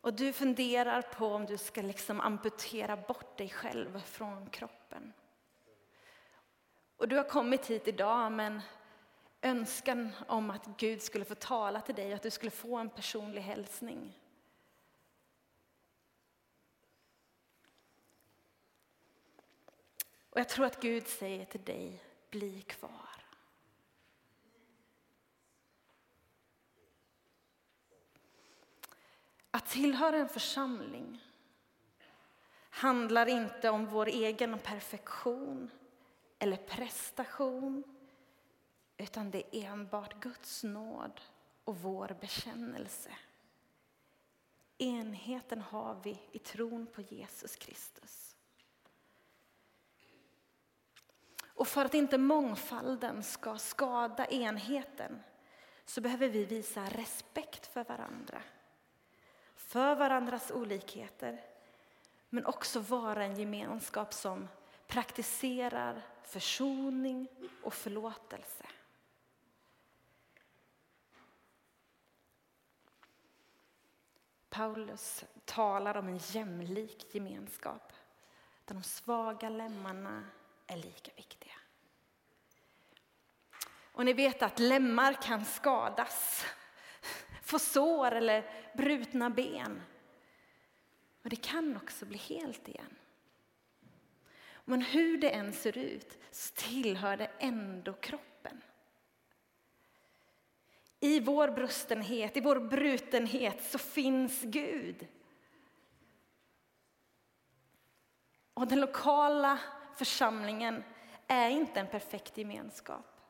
Och 0.01 0.13
du 0.13 0.33
funderar 0.33 1.01
på 1.01 1.27
om 1.27 1.45
du 1.45 1.57
ska 1.57 1.81
liksom 1.81 2.21
amputera 2.21 2.97
bort 2.97 3.37
dig 3.37 3.49
själv 3.49 4.01
från 4.05 4.49
kroppen. 4.49 5.13
Och 6.97 7.07
du 7.07 7.15
har 7.15 7.29
kommit 7.29 7.65
hit 7.65 7.87
idag 7.87 8.31
men 8.31 8.61
önskan 9.41 10.11
om 10.27 10.51
att 10.51 10.65
Gud 10.77 11.01
skulle 11.01 11.25
få 11.25 11.35
tala 11.35 11.81
till 11.81 11.95
dig 11.95 12.07
och 12.07 12.15
att 12.15 12.23
du 12.23 12.31
skulle 12.31 12.51
få 12.51 12.77
en 12.77 12.89
personlig 12.89 13.41
hälsning. 13.41 14.19
Och 20.29 20.39
jag 20.39 20.49
tror 20.49 20.65
att 20.65 20.81
Gud 20.81 21.07
säger 21.07 21.45
till 21.45 21.63
dig, 21.63 22.03
bli 22.29 22.61
kvar. 22.61 23.09
Att 29.51 29.65
tillhöra 29.65 30.17
en 30.17 30.29
församling 30.29 31.23
handlar 32.69 33.29
inte 33.29 33.69
om 33.69 33.85
vår 33.85 34.07
egen 34.07 34.59
perfektion 34.59 35.71
eller 36.39 36.57
prestation 36.57 37.98
utan 38.99 39.31
det 39.31 39.55
är 39.55 39.71
enbart 39.71 40.19
Guds 40.19 40.63
nåd 40.63 41.21
och 41.63 41.77
vår 41.77 42.17
bekännelse. 42.21 43.09
Enheten 44.77 45.61
har 45.61 45.99
vi 46.03 46.19
i 46.31 46.39
tron 46.39 46.87
på 46.87 47.01
Jesus 47.01 47.55
Kristus. 47.55 48.35
Och 51.43 51.67
för 51.67 51.85
att 51.85 51.93
inte 51.93 52.17
mångfalden 52.17 53.23
ska 53.23 53.57
skada 53.57 54.25
enheten 54.25 55.23
så 55.85 56.01
behöver 56.01 56.29
vi 56.29 56.45
visa 56.45 56.85
respekt 56.85 57.65
för 57.65 57.83
varandra. 57.83 58.41
För 59.55 59.95
varandras 59.95 60.51
olikheter, 60.51 61.41
men 62.29 62.45
också 62.45 62.79
vara 62.79 63.23
en 63.23 63.39
gemenskap 63.39 64.13
som 64.13 64.47
praktiserar 64.87 66.01
försoning 66.23 67.27
och 67.63 67.73
förlåtelse. 67.73 68.65
Paulus 74.59 75.25
talar 75.45 75.97
om 75.97 76.07
en 76.07 76.17
jämlik 76.17 77.15
gemenskap 77.15 77.93
där 78.65 78.75
de 78.75 78.83
svaga 78.83 79.49
lemmarna 79.49 80.23
är 80.67 80.77
lika 80.77 81.11
viktiga. 81.15 81.53
Och 83.91 84.05
ni 84.05 84.13
vet 84.13 84.41
att 84.41 84.59
lemmar 84.59 85.13
kan 85.21 85.45
skadas, 85.45 86.45
få 87.43 87.59
sår 87.59 88.11
eller 88.11 88.49
brutna 88.77 89.29
ben. 89.29 89.81
Och 91.23 91.29
det 91.29 91.43
kan 91.43 91.77
också 91.77 92.05
bli 92.05 92.17
helt 92.17 92.67
igen. 92.67 92.95
Men 94.65 94.81
hur 94.81 95.17
det 95.17 95.29
än 95.29 95.53
ser 95.53 95.77
ut 95.77 96.17
så 96.31 96.55
tillhör 96.55 97.17
det 97.17 97.31
ändå 97.39 97.93
kroppen. 97.93 98.38
I 100.99 101.19
vår 101.19 101.47
brustenhet, 101.47 102.37
i 102.37 102.41
vår 102.41 102.59
brutenhet 102.59 103.63
så 103.63 103.77
finns 103.77 104.41
Gud. 104.41 105.07
Och 108.53 108.67
den 108.67 108.79
lokala 108.79 109.59
församlingen 109.95 110.83
är 111.27 111.49
inte 111.49 111.79
en 111.79 111.87
perfekt 111.87 112.37
gemenskap, 112.37 113.21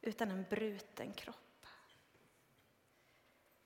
utan 0.00 0.30
en 0.30 0.46
bruten 0.50 1.12
kropp. 1.12 1.66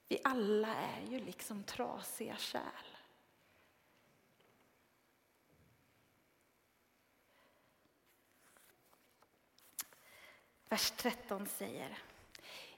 Vi 0.09 0.18
alla 0.25 0.75
är 0.75 1.07
ju 1.11 1.18
liksom 1.18 1.64
trasiga 1.64 2.37
kärl. 2.37 2.96
Vers 10.68 10.90
13 10.90 11.46
säger 11.46 11.98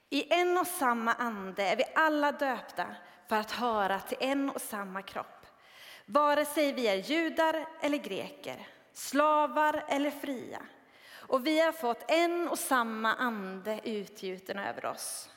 i 0.09 0.33
en 0.33 0.57
och 0.57 0.67
samma 0.67 1.13
ande 1.13 1.63
är 1.63 1.75
vi 1.75 1.83
alla 1.95 2.31
döpta 2.31 2.95
för 3.29 3.35
att 3.35 3.51
höra 3.51 3.99
till 3.99 4.17
en 4.19 4.49
och 4.49 4.61
samma 4.61 5.01
kropp. 5.01 5.45
Vare 6.05 6.45
sig 6.45 6.73
vi 6.73 6.87
är 6.87 6.95
judar 6.95 7.67
eller 7.81 7.97
greker, 7.97 8.67
slavar 8.93 9.85
eller 9.87 10.11
fria. 10.11 10.61
Och 11.27 11.47
vi 11.47 11.59
har 11.59 11.71
fått 11.71 12.11
en 12.11 12.47
och 12.47 12.59
samma 12.59 13.13
ande 13.13 13.79
utgjuten 13.83 14.59
över 14.59 14.85
oss. 14.85 15.29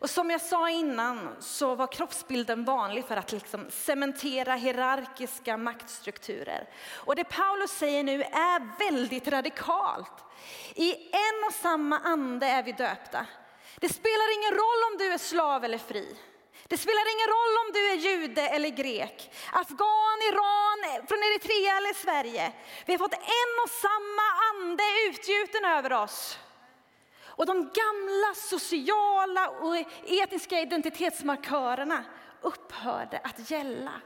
Och 0.00 0.10
som 0.10 0.30
jag 0.30 0.40
sa 0.40 0.70
innan 0.70 1.36
så 1.40 1.74
var 1.74 1.86
kroppsbilden 1.86 2.64
vanlig 2.64 3.04
för 3.04 3.16
att 3.16 3.32
liksom 3.32 3.66
cementera 3.70 4.54
hierarkiska 4.54 5.56
maktstrukturer. 5.56 6.68
Och 6.94 7.16
det 7.16 7.24
Paulus 7.24 7.70
säger 7.70 8.04
nu 8.04 8.22
är 8.22 8.78
väldigt 8.78 9.28
radikalt. 9.28 10.12
I 10.74 10.92
en 11.12 11.44
och 11.46 11.54
samma 11.54 11.98
ande 11.98 12.46
är 12.46 12.62
vi 12.62 12.72
döpta. 12.72 13.26
Det 13.80 13.88
spelar 13.88 14.38
ingen 14.38 14.52
roll 14.52 14.92
om 14.92 14.98
du 14.98 15.12
är 15.12 15.18
slav 15.18 15.64
eller 15.64 15.78
fri. 15.78 16.16
Det 16.68 16.78
spelar 16.78 17.14
ingen 17.14 17.28
roll 17.28 17.54
om 17.66 17.72
du 17.72 17.90
är 17.90 17.94
jude 17.94 18.48
eller 18.48 18.68
grek, 18.68 19.30
afghan, 19.52 20.18
Iran, 20.30 21.06
från 21.08 21.18
Eritrea 21.18 21.76
eller 21.76 21.94
Sverige. 21.94 22.52
Vi 22.86 22.92
har 22.92 22.98
fått 22.98 23.14
en 23.14 23.52
och 23.64 23.70
samma 23.70 24.26
ande 24.50 24.82
utgjuten 25.08 25.64
över 25.64 25.92
oss. 25.92 26.38
Och 27.38 27.46
de 27.46 27.54
gamla 27.54 28.34
sociala 28.34 29.48
och 29.48 29.76
etniska 30.06 30.60
identitetsmarkörerna 30.60 32.04
upphörde 32.40 33.18
att 33.18 33.50
gälla. 33.50 34.00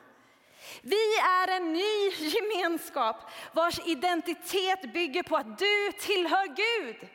Vi 0.83 1.19
är 1.19 1.49
en 1.49 1.73
ny 1.73 2.11
gemenskap 2.11 3.17
vars 3.53 3.81
identitet 3.87 4.93
bygger 4.93 5.23
på 5.23 5.37
att 5.37 5.59
du 5.59 5.93
tillhör 5.93 6.47
Gud. 6.47 7.09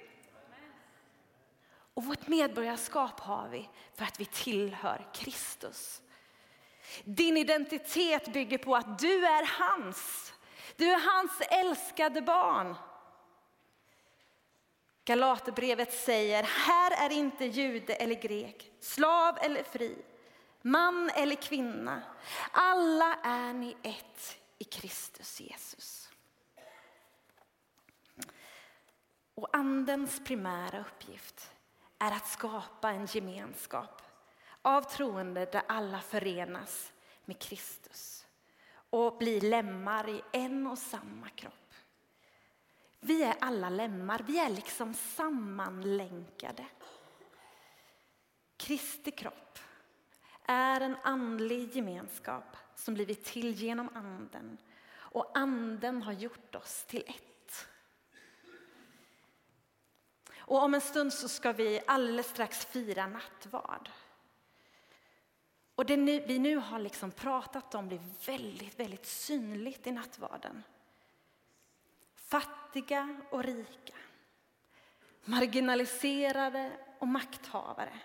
Och 1.94 2.04
vårt 2.06 2.28
medborgarskap 2.28 3.20
har 3.20 3.48
vi 3.50 3.70
för 3.96 4.06
att 4.06 4.20
vi 4.20 4.26
tillhör 4.26 5.08
Kristus. 5.14 6.02
Din 7.04 7.38
identitet 7.38 8.34
bygger 8.34 8.58
på 8.58 8.76
att 8.76 9.00
du 9.00 9.26
är 9.26 9.60
hans. 9.60 10.34
Du 10.76 10.92
är 10.92 11.16
hans 11.16 11.42
älskade 11.42 12.22
barn. 12.22 12.76
Galaterbrevet 15.08 15.94
säger, 15.94 16.44
här 16.44 17.06
är 17.06 17.16
inte 17.16 17.46
jude 17.46 17.94
eller 17.94 18.16
grek, 18.16 18.72
slav 18.80 19.38
eller 19.42 19.64
fri, 19.64 19.98
man 20.62 21.10
eller 21.10 21.36
kvinna. 21.36 22.02
Alla 22.52 23.14
är 23.24 23.54
ni 23.54 23.78
ett 23.84 24.38
i 24.58 24.64
Kristus 24.64 25.40
Jesus. 25.40 26.10
Och 29.36 29.56
andens 29.56 30.24
primära 30.26 30.80
uppgift 30.80 31.52
är 32.00 32.12
att 32.12 32.28
skapa 32.28 32.92
en 32.92 33.06
gemenskap 33.06 34.02
av 34.62 34.82
troende 34.82 35.46
där 35.46 35.64
alla 35.68 36.00
förenas 36.00 36.94
med 37.26 37.40
Kristus 37.40 38.26
och 38.90 39.18
blir 39.18 39.42
lemmar 39.42 40.10
i 40.10 40.22
en 40.32 40.68
och 40.68 40.78
samma 40.78 41.30
kropp. 41.30 41.67
Vi 43.00 43.24
är 43.24 43.36
alla 43.40 43.70
lemmar, 43.70 44.24
vi 44.28 44.40
är 44.40 44.50
liksom 44.50 44.94
sammanlänkade. 44.94 46.66
Kristi 48.58 49.12
kropp 49.12 49.60
är 50.46 50.82
en 50.82 50.96
andlig 51.04 51.76
gemenskap 51.76 52.58
som 52.76 52.94
blivit 52.94 53.26
till 53.26 53.54
genom 53.54 53.90
anden 53.94 54.58
och 54.90 55.38
anden 55.38 56.02
har 56.02 56.14
gjort 56.14 56.56
oss 56.56 56.86
till 56.86 57.04
ett. 57.08 57.68
Och 60.38 60.64
om 60.64 60.74
en 60.74 60.82
stund 60.82 61.14
så 61.14 61.30
ska 61.30 61.52
vi 61.52 61.82
alldeles 61.88 62.30
strax 62.30 62.66
fira 62.66 63.08
nattvard. 63.08 63.90
Och 65.76 65.86
det 65.86 65.96
vi 66.28 66.40
nu 66.40 66.56
har 66.56 66.80
liksom 66.80 67.12
pratat 67.12 67.76
om 67.76 67.88
blir 67.88 68.02
väldigt, 68.26 68.80
väldigt 68.80 69.06
synligt 69.06 69.88
i 69.88 69.92
nattvarden. 69.92 70.64
Fattiga 72.28 73.18
och 73.30 73.44
rika, 73.44 73.94
marginaliserade 75.26 76.72
och 77.00 77.08
makthavare, 77.08 78.00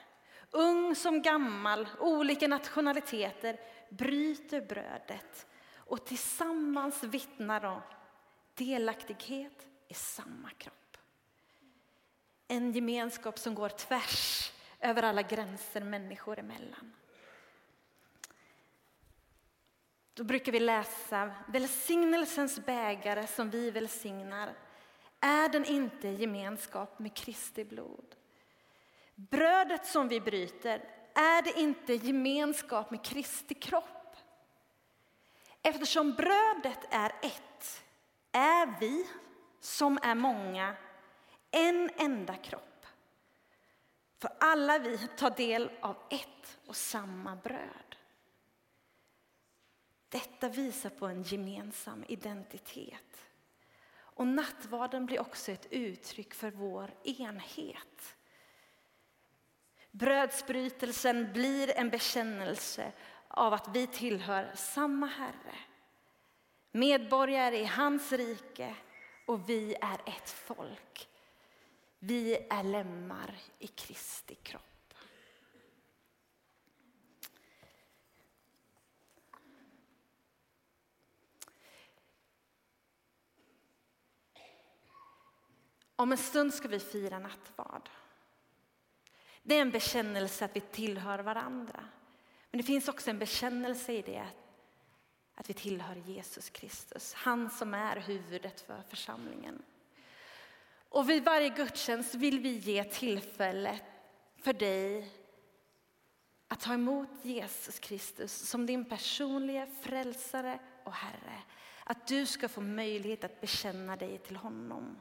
ung 0.50 0.94
som 0.94 1.22
gammal, 1.22 1.88
olika 1.98 2.48
nationaliteter 2.48 3.60
bryter 3.88 4.60
brödet 4.60 5.46
och 5.76 6.06
tillsammans 6.06 7.04
vittnar 7.04 7.64
om 7.64 7.80
delaktighet 8.54 9.66
i 9.88 9.94
samma 9.94 10.50
kropp. 10.50 10.96
En 12.48 12.72
gemenskap 12.72 13.38
som 13.38 13.54
går 13.54 13.68
tvärs 13.68 14.52
över 14.80 15.02
alla 15.02 15.22
gränser 15.22 15.80
människor 15.80 16.38
emellan. 16.38 16.92
Då 20.14 20.24
brukar 20.24 20.52
vi 20.52 20.60
läsa 20.60 21.30
välsignelsens 21.48 22.60
bägare 22.66 23.26
som 23.26 23.50
vi 23.50 23.70
välsignar. 23.70 24.54
Är 25.20 25.48
den 25.48 25.64
inte 25.64 26.08
i 26.08 26.14
gemenskap 26.14 26.98
med 26.98 27.14
Kristi 27.14 27.64
blod? 27.64 28.14
Brödet 29.14 29.86
som 29.86 30.08
vi 30.08 30.20
bryter, 30.20 30.84
är 31.14 31.42
det 31.42 31.60
inte 31.60 31.94
gemenskap 31.94 32.90
med 32.90 33.04
Kristi 33.04 33.54
kropp? 33.54 34.16
Eftersom 35.62 36.12
brödet 36.12 36.78
är 36.90 37.12
ett, 37.22 37.84
är 38.32 38.80
vi 38.80 39.06
som 39.60 39.98
är 40.02 40.14
många 40.14 40.76
en 41.50 41.90
enda 41.96 42.34
kropp. 42.34 42.86
För 44.18 44.30
alla 44.40 44.78
vi 44.78 44.98
tar 44.98 45.30
del 45.30 45.70
av 45.80 45.96
ett 46.10 46.58
och 46.66 46.76
samma 46.76 47.36
bröd. 47.36 47.91
Detta 50.12 50.48
visar 50.48 50.90
på 50.90 51.06
en 51.06 51.22
gemensam 51.22 52.04
identitet. 52.08 53.26
Och 53.94 54.26
nattvarden 54.26 55.06
blir 55.06 55.20
också 55.20 55.52
ett 55.52 55.66
uttryck 55.70 56.34
för 56.34 56.50
vår 56.50 56.94
enhet. 57.04 58.16
Brödsbrytelsen 59.90 61.32
blir 61.32 61.78
en 61.78 61.90
bekännelse 61.90 62.92
av 63.28 63.52
att 63.52 63.76
vi 63.76 63.86
tillhör 63.86 64.52
samma 64.54 65.06
Herre. 65.06 65.58
Medborgare 66.72 67.58
i 67.58 67.64
hans 67.64 68.12
rike 68.12 68.74
och 69.26 69.48
vi 69.48 69.74
är 69.80 70.00
ett 70.06 70.30
folk. 70.30 71.08
Vi 71.98 72.46
är 72.50 72.62
lemmar 72.62 73.34
i 73.58 73.66
Kristi 73.66 74.34
kropp. 74.34 74.71
Om 86.02 86.12
en 86.12 86.18
stund 86.18 86.54
ska 86.54 86.68
vi 86.68 86.78
fira 86.78 87.18
nattvard. 87.18 87.90
Det 89.42 89.54
är 89.54 89.62
en 89.62 89.70
bekännelse 89.70 90.44
att 90.44 90.56
vi 90.56 90.60
tillhör 90.60 91.18
varandra. 91.18 91.84
Men 92.50 92.58
det 92.58 92.66
finns 92.66 92.88
också 92.88 93.10
en 93.10 93.18
bekännelse 93.18 93.92
i 93.92 94.02
det 94.02 94.26
att 95.34 95.50
vi 95.50 95.54
tillhör 95.54 95.96
Jesus 95.96 96.50
Kristus, 96.50 97.14
han 97.14 97.50
som 97.50 97.74
är 97.74 97.96
huvudet 97.96 98.60
för 98.60 98.82
församlingen. 98.88 99.62
Och 100.88 101.10
vid 101.10 101.24
varje 101.24 101.48
gudstjänst 101.48 102.14
vill 102.14 102.40
vi 102.40 102.52
ge 102.52 102.84
tillfälle 102.84 103.80
för 104.36 104.52
dig 104.52 105.10
att 106.48 106.60
ta 106.60 106.74
emot 106.74 107.10
Jesus 107.22 107.78
Kristus 107.78 108.48
som 108.48 108.66
din 108.66 108.84
personliga 108.84 109.66
frälsare 109.82 110.58
och 110.84 110.94
Herre. 110.94 111.42
Att 111.84 112.06
du 112.06 112.26
ska 112.26 112.48
få 112.48 112.60
möjlighet 112.60 113.24
att 113.24 113.40
bekänna 113.40 113.96
dig 113.96 114.18
till 114.18 114.36
honom. 114.36 114.96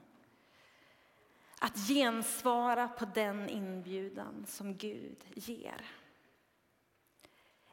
Att 1.63 1.78
gensvara 1.78 2.88
på 2.88 3.06
den 3.06 3.50
inbjudan 3.50 4.45
som 4.47 4.78
Gud 4.78 5.24
ger. 5.36 5.86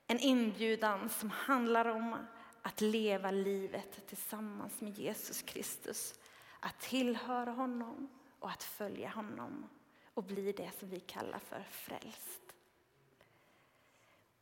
En 0.06 0.18
inbjudan 0.18 1.08
som 1.08 1.30
handlar 1.30 1.84
om 1.84 2.16
att 2.62 2.80
leva 2.80 3.30
livet 3.30 4.06
tillsammans 4.06 4.80
med 4.80 4.98
Jesus 4.98 5.42
Kristus. 5.42 6.20
Att 6.60 6.80
tillhöra 6.80 7.50
honom 7.50 8.08
och 8.38 8.50
att 8.50 8.62
följa 8.62 9.08
honom 9.08 9.68
och 10.14 10.24
bli 10.24 10.52
det 10.52 10.70
som 10.78 10.88
vi 10.88 11.00
kallar 11.00 11.38
för 11.38 11.62
frälst. 11.62 12.54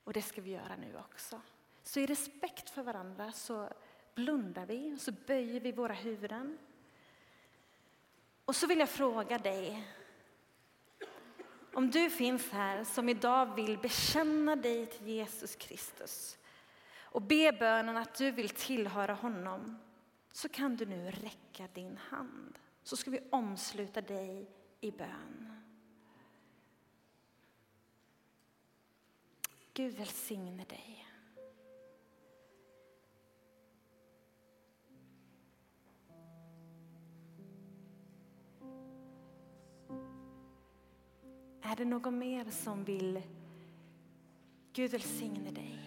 Och 0.04 0.12
det 0.12 0.22
ska 0.22 0.40
vi 0.40 0.50
göra 0.50 0.76
nu 0.76 0.96
också. 0.98 1.40
Så 1.82 2.00
i 2.00 2.06
respekt 2.06 2.70
för 2.70 2.82
varandra 2.82 3.32
så 3.32 3.68
blundar 4.14 4.66
vi 4.66 4.94
och 4.94 5.00
så 5.00 5.12
böjer 5.26 5.60
vi 5.60 5.72
våra 5.72 5.94
huvuden. 5.94 6.58
Och 8.46 8.56
så 8.56 8.66
vill 8.66 8.78
jag 8.78 8.88
fråga 8.88 9.38
dig 9.38 9.86
om 11.72 11.90
du 11.90 12.10
finns 12.10 12.50
här 12.50 12.84
som 12.84 13.08
idag 13.08 13.54
vill 13.54 13.78
bekänna 13.78 14.56
dig 14.56 14.86
till 14.86 15.08
Jesus 15.08 15.56
Kristus 15.56 16.38
och 17.00 17.22
be 17.22 17.52
bönen 17.52 17.96
att 17.96 18.14
du 18.14 18.30
vill 18.30 18.48
tillhöra 18.48 19.14
honom 19.14 19.78
så 20.32 20.48
kan 20.48 20.76
du 20.76 20.86
nu 20.86 21.10
räcka 21.10 21.68
din 21.72 21.96
hand 21.96 22.58
så 22.82 22.96
ska 22.96 23.10
vi 23.10 23.20
omsluta 23.30 24.00
dig 24.00 24.50
i 24.80 24.90
bön. 24.90 25.62
Gud 29.74 29.94
välsigne 29.94 30.64
dig. 30.64 31.05
Är 41.66 41.76
det 41.76 41.84
någon 41.84 42.18
mer 42.18 42.44
som 42.50 42.84
vill 42.84 43.22
Gud 44.72 44.90
välsigne 44.90 45.50
dig? 45.50 45.78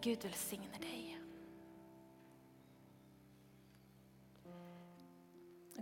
Gud 0.00 0.22
välsigne 0.22 0.78
dig. 0.80 1.18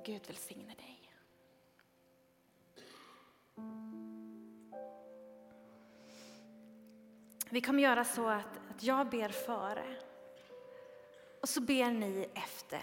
Gud 0.05 0.27
välsigne 0.27 0.75
dig. 0.75 1.13
Vi 7.51 7.61
kommer 7.61 7.83
göra 7.83 8.05
så 8.05 8.29
att, 8.29 8.61
att 8.71 8.83
jag 8.83 9.11
ber 9.11 9.29
före 9.29 10.12
och 11.43 11.49
så 11.49 11.61
ber 11.61 11.91
ni 11.91 12.29
efter. 12.35 12.83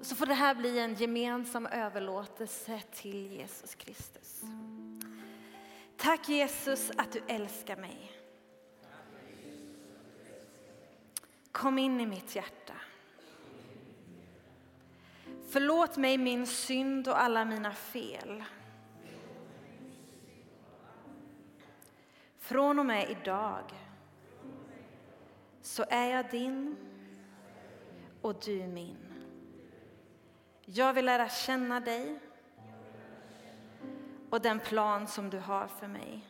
Och 0.00 0.06
så 0.06 0.14
får 0.14 0.26
det 0.26 0.34
här 0.34 0.54
bli 0.54 0.78
en 0.78 0.94
gemensam 0.94 1.66
överlåtelse 1.66 2.82
till 2.92 3.32
Jesus 3.32 3.74
Kristus. 3.74 4.42
Tack 5.96 6.28
Jesus 6.28 6.90
att 6.96 7.12
du 7.12 7.22
älskar 7.26 7.76
mig. 7.76 8.12
Kom 11.52 11.78
in 11.78 12.00
i 12.00 12.06
mitt 12.06 12.36
hjärta. 12.36 12.74
Förlåt 15.50 15.96
mig 15.96 16.18
min 16.18 16.46
synd 16.46 17.08
och 17.08 17.22
alla 17.22 17.44
mina 17.44 17.72
fel. 17.72 18.44
Från 22.38 22.78
och 22.78 22.86
med 22.86 23.10
idag 23.10 23.64
så 25.62 25.84
är 25.88 26.06
jag 26.06 26.30
din 26.30 26.76
och 28.22 28.34
du 28.44 28.66
min. 28.66 28.96
Jag 30.64 30.92
vill 30.92 31.04
lära 31.04 31.28
känna 31.28 31.80
dig 31.80 32.20
och 34.30 34.40
den 34.40 34.60
plan 34.60 35.06
som 35.06 35.30
du 35.30 35.38
har 35.38 35.66
för 35.66 35.88
mig. 35.88 36.26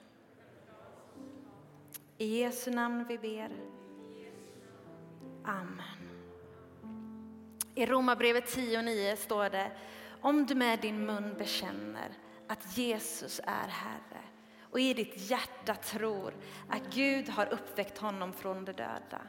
I 2.19 2.41
Jesu 2.41 2.71
namn 2.71 3.05
vi 3.09 3.19
ber. 3.19 3.51
Amen. 5.45 6.11
I 7.75 7.87
Romarbrevet 7.87 8.57
10.9 8.57 9.17
står 9.17 9.51
det, 9.51 9.71
om 10.21 10.47
du 10.47 10.55
med 10.55 10.81
din 10.81 11.07
mun 11.07 11.35
bekänner 11.39 12.13
att 12.47 12.77
Jesus 12.79 13.41
är 13.45 13.69
Herre 13.69 14.23
och 14.61 14.81
i 14.81 14.95
ditt 14.95 15.31
hjärta 15.31 15.75
tror 15.75 16.35
att 16.69 16.95
Gud 16.95 17.29
har 17.29 17.47
uppväckt 17.47 17.99
honom 17.99 18.33
från 18.33 18.65
de 18.65 18.73
döda, 18.73 19.23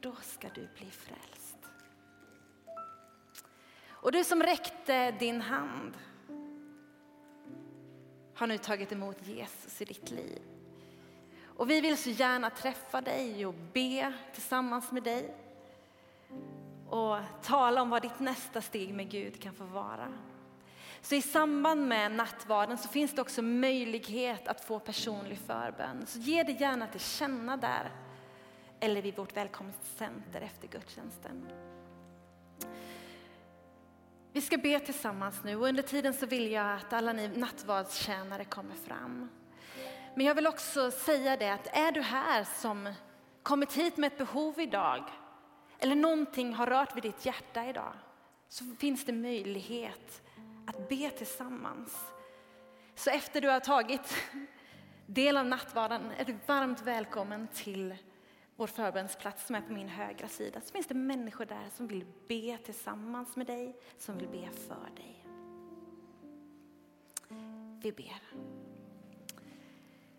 då 0.00 0.14
ska 0.22 0.48
du 0.54 0.68
bli 0.76 0.90
frälst. 0.90 1.37
Och 4.00 4.12
du 4.12 4.24
som 4.24 4.42
räckte 4.42 5.10
din 5.10 5.40
hand 5.40 5.98
har 8.34 8.46
nu 8.46 8.58
tagit 8.58 8.92
emot 8.92 9.26
Jesus 9.26 9.82
i 9.82 9.84
ditt 9.84 10.10
liv. 10.10 10.42
Och 11.44 11.70
vi 11.70 11.80
vill 11.80 11.96
så 11.96 12.10
gärna 12.10 12.50
träffa 12.50 13.00
dig 13.00 13.46
och 13.46 13.54
be 13.72 14.12
tillsammans 14.32 14.92
med 14.92 15.02
dig. 15.02 15.34
Och 16.88 17.18
tala 17.42 17.82
om 17.82 17.90
vad 17.90 18.02
ditt 18.02 18.20
nästa 18.20 18.60
steg 18.60 18.94
med 18.94 19.10
Gud 19.10 19.42
kan 19.42 19.54
få 19.54 19.64
vara. 19.64 20.12
Så 21.02 21.14
i 21.14 21.22
samband 21.22 21.88
med 21.88 22.12
nattvarden 22.12 22.78
så 22.78 22.88
finns 22.88 23.14
det 23.14 23.22
också 23.22 23.42
möjlighet 23.42 24.48
att 24.48 24.64
få 24.64 24.78
personlig 24.78 25.38
förbön. 25.38 26.06
Så 26.06 26.18
ge 26.18 26.42
det 26.42 26.52
gärna 26.52 26.86
till 26.86 27.00
känna 27.00 27.56
där 27.56 27.92
eller 28.80 29.02
vid 29.02 29.16
vårt 29.16 29.36
välkomstcenter 29.36 30.40
efter 30.40 30.68
gudstjänsten. 30.68 31.48
Vi 34.32 34.40
ska 34.40 34.56
be 34.56 34.80
tillsammans 34.80 35.44
nu 35.44 35.56
och 35.56 35.68
under 35.68 35.82
tiden 35.82 36.14
så 36.14 36.26
vill 36.26 36.52
jag 36.52 36.72
att 36.76 36.92
alla 36.92 37.12
ni 37.12 37.28
nattvardstjänare 37.28 38.44
kommer 38.44 38.74
fram. 38.74 39.28
Men 40.14 40.26
jag 40.26 40.34
vill 40.34 40.46
också 40.46 40.90
säga 40.90 41.36
det 41.36 41.50
att 41.50 41.76
är 41.76 41.92
du 41.92 42.00
här 42.00 42.44
som 42.44 42.94
kommit 43.42 43.72
hit 43.72 43.96
med 43.96 44.12
ett 44.12 44.18
behov 44.18 44.60
idag 44.60 45.04
eller 45.78 45.94
någonting 45.94 46.54
har 46.54 46.66
rört 46.66 46.96
vid 46.96 47.02
ditt 47.02 47.26
hjärta 47.26 47.66
idag 47.66 47.92
så 48.48 48.64
finns 48.78 49.04
det 49.04 49.12
möjlighet 49.12 50.22
att 50.66 50.88
be 50.88 51.10
tillsammans. 51.10 51.96
Så 52.94 53.10
efter 53.10 53.40
du 53.40 53.48
har 53.48 53.60
tagit 53.60 54.14
del 55.06 55.36
av 55.36 55.46
nattvarden 55.46 56.10
är 56.18 56.24
du 56.24 56.38
varmt 56.46 56.82
välkommen 56.82 57.48
till 57.54 57.94
vår 58.58 58.66
förbönsplats 58.66 59.46
som 59.46 59.56
är 59.56 59.60
på 59.60 59.72
min 59.72 59.88
högra 59.88 60.28
sida. 60.28 60.60
Så 60.60 60.72
finns 60.72 60.86
det 60.86 60.94
människor 60.94 61.44
där 61.44 61.68
som 61.76 61.86
vill 61.86 62.04
be 62.28 62.58
tillsammans 62.64 63.36
med 63.36 63.46
dig, 63.46 63.76
som 63.98 64.18
vill 64.18 64.28
be 64.28 64.50
för 64.50 64.90
dig. 64.96 65.24
Vi 67.82 67.92
ber. 67.92 68.22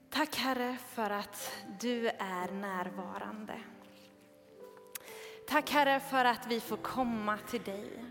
Tack 0.09 0.35
Herre 0.35 0.77
för 0.77 1.09
att 1.09 1.51
du 1.79 2.07
är 2.07 2.51
närvarande. 2.51 3.61
Tack 5.47 5.69
Herre 5.69 5.99
för 5.99 6.25
att 6.25 6.47
vi 6.47 6.59
får 6.59 6.77
komma 6.77 7.37
till 7.37 7.63
dig. 7.63 8.05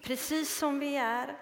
Precis 0.00 0.58
som 0.58 0.78
vi 0.78 0.96
är. 0.96 1.36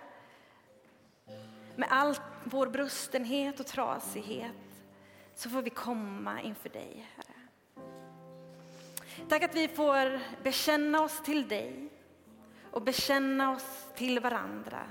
Med 1.76 1.88
all 1.90 2.16
vår 2.44 2.66
brustenhet 2.66 3.60
och 3.60 3.66
trasighet 3.66 4.52
så 5.34 5.50
får 5.50 5.62
vi 5.62 5.70
komma 5.70 6.40
inför 6.40 6.68
dig 6.68 7.08
Herre. 7.16 7.31
Tack 9.28 9.42
att 9.42 9.54
vi 9.54 9.68
får 9.68 10.20
bekänna 10.42 11.02
oss 11.02 11.22
till 11.22 11.48
dig 11.48 11.88
och 12.70 12.82
bekänna 12.82 13.52
oss 13.52 13.86
till 13.96 14.20
varandra. 14.20 14.86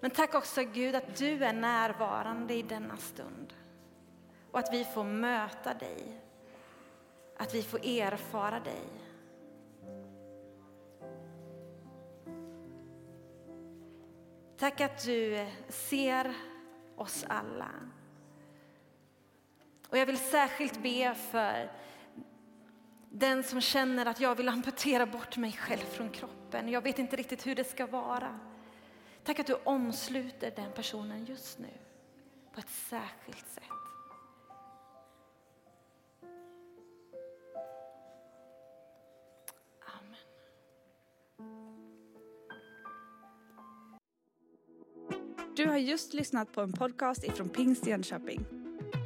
Men 0.00 0.10
tack 0.10 0.34
också 0.34 0.62
Gud 0.62 0.94
att 0.94 1.16
du 1.16 1.44
är 1.44 1.52
närvarande 1.52 2.54
i 2.54 2.62
denna 2.62 2.96
stund 2.96 3.54
och 4.50 4.58
att 4.58 4.72
vi 4.72 4.84
får 4.84 5.04
möta 5.04 5.74
dig, 5.74 6.20
att 7.36 7.54
vi 7.54 7.62
får 7.62 7.86
erfara 7.86 8.60
dig. 8.60 8.82
Tack 14.58 14.80
att 14.80 15.04
du 15.04 15.46
ser 15.68 16.34
oss 16.96 17.24
alla. 17.28 17.70
Och 19.88 19.98
jag 19.98 20.06
vill 20.06 20.18
särskilt 20.18 20.82
be 20.82 21.14
för 21.14 21.72
den 23.18 23.42
som 23.42 23.60
känner 23.60 24.06
att 24.06 24.20
jag 24.20 24.34
vill 24.34 24.48
amputera 24.48 25.06
bort 25.06 25.36
mig 25.36 25.52
själv 25.52 25.84
från 25.90 26.10
kroppen. 26.10 26.68
Jag 26.68 26.80
vet 26.82 26.98
inte 26.98 27.16
riktigt 27.16 27.46
hur 27.46 27.54
det 27.54 27.64
ska 27.64 27.86
vara. 27.86 28.38
Tack 29.24 29.38
att 29.38 29.46
du 29.46 29.54
omsluter 29.54 30.52
den 30.56 30.72
personen 30.72 31.24
just 31.24 31.58
nu 31.58 31.68
på 32.54 32.60
ett 32.60 32.70
särskilt 32.70 33.48
sätt. 33.48 33.64
Amen. 39.80 40.16
Du 45.56 45.66
har 45.66 45.76
just 45.76 46.14
lyssnat 46.14 46.52
på 46.52 46.60
en 46.60 46.72
podcast 46.72 47.24
ifrån 47.24 47.48
Pingst 47.48 47.86
Jönköping. 47.86 48.57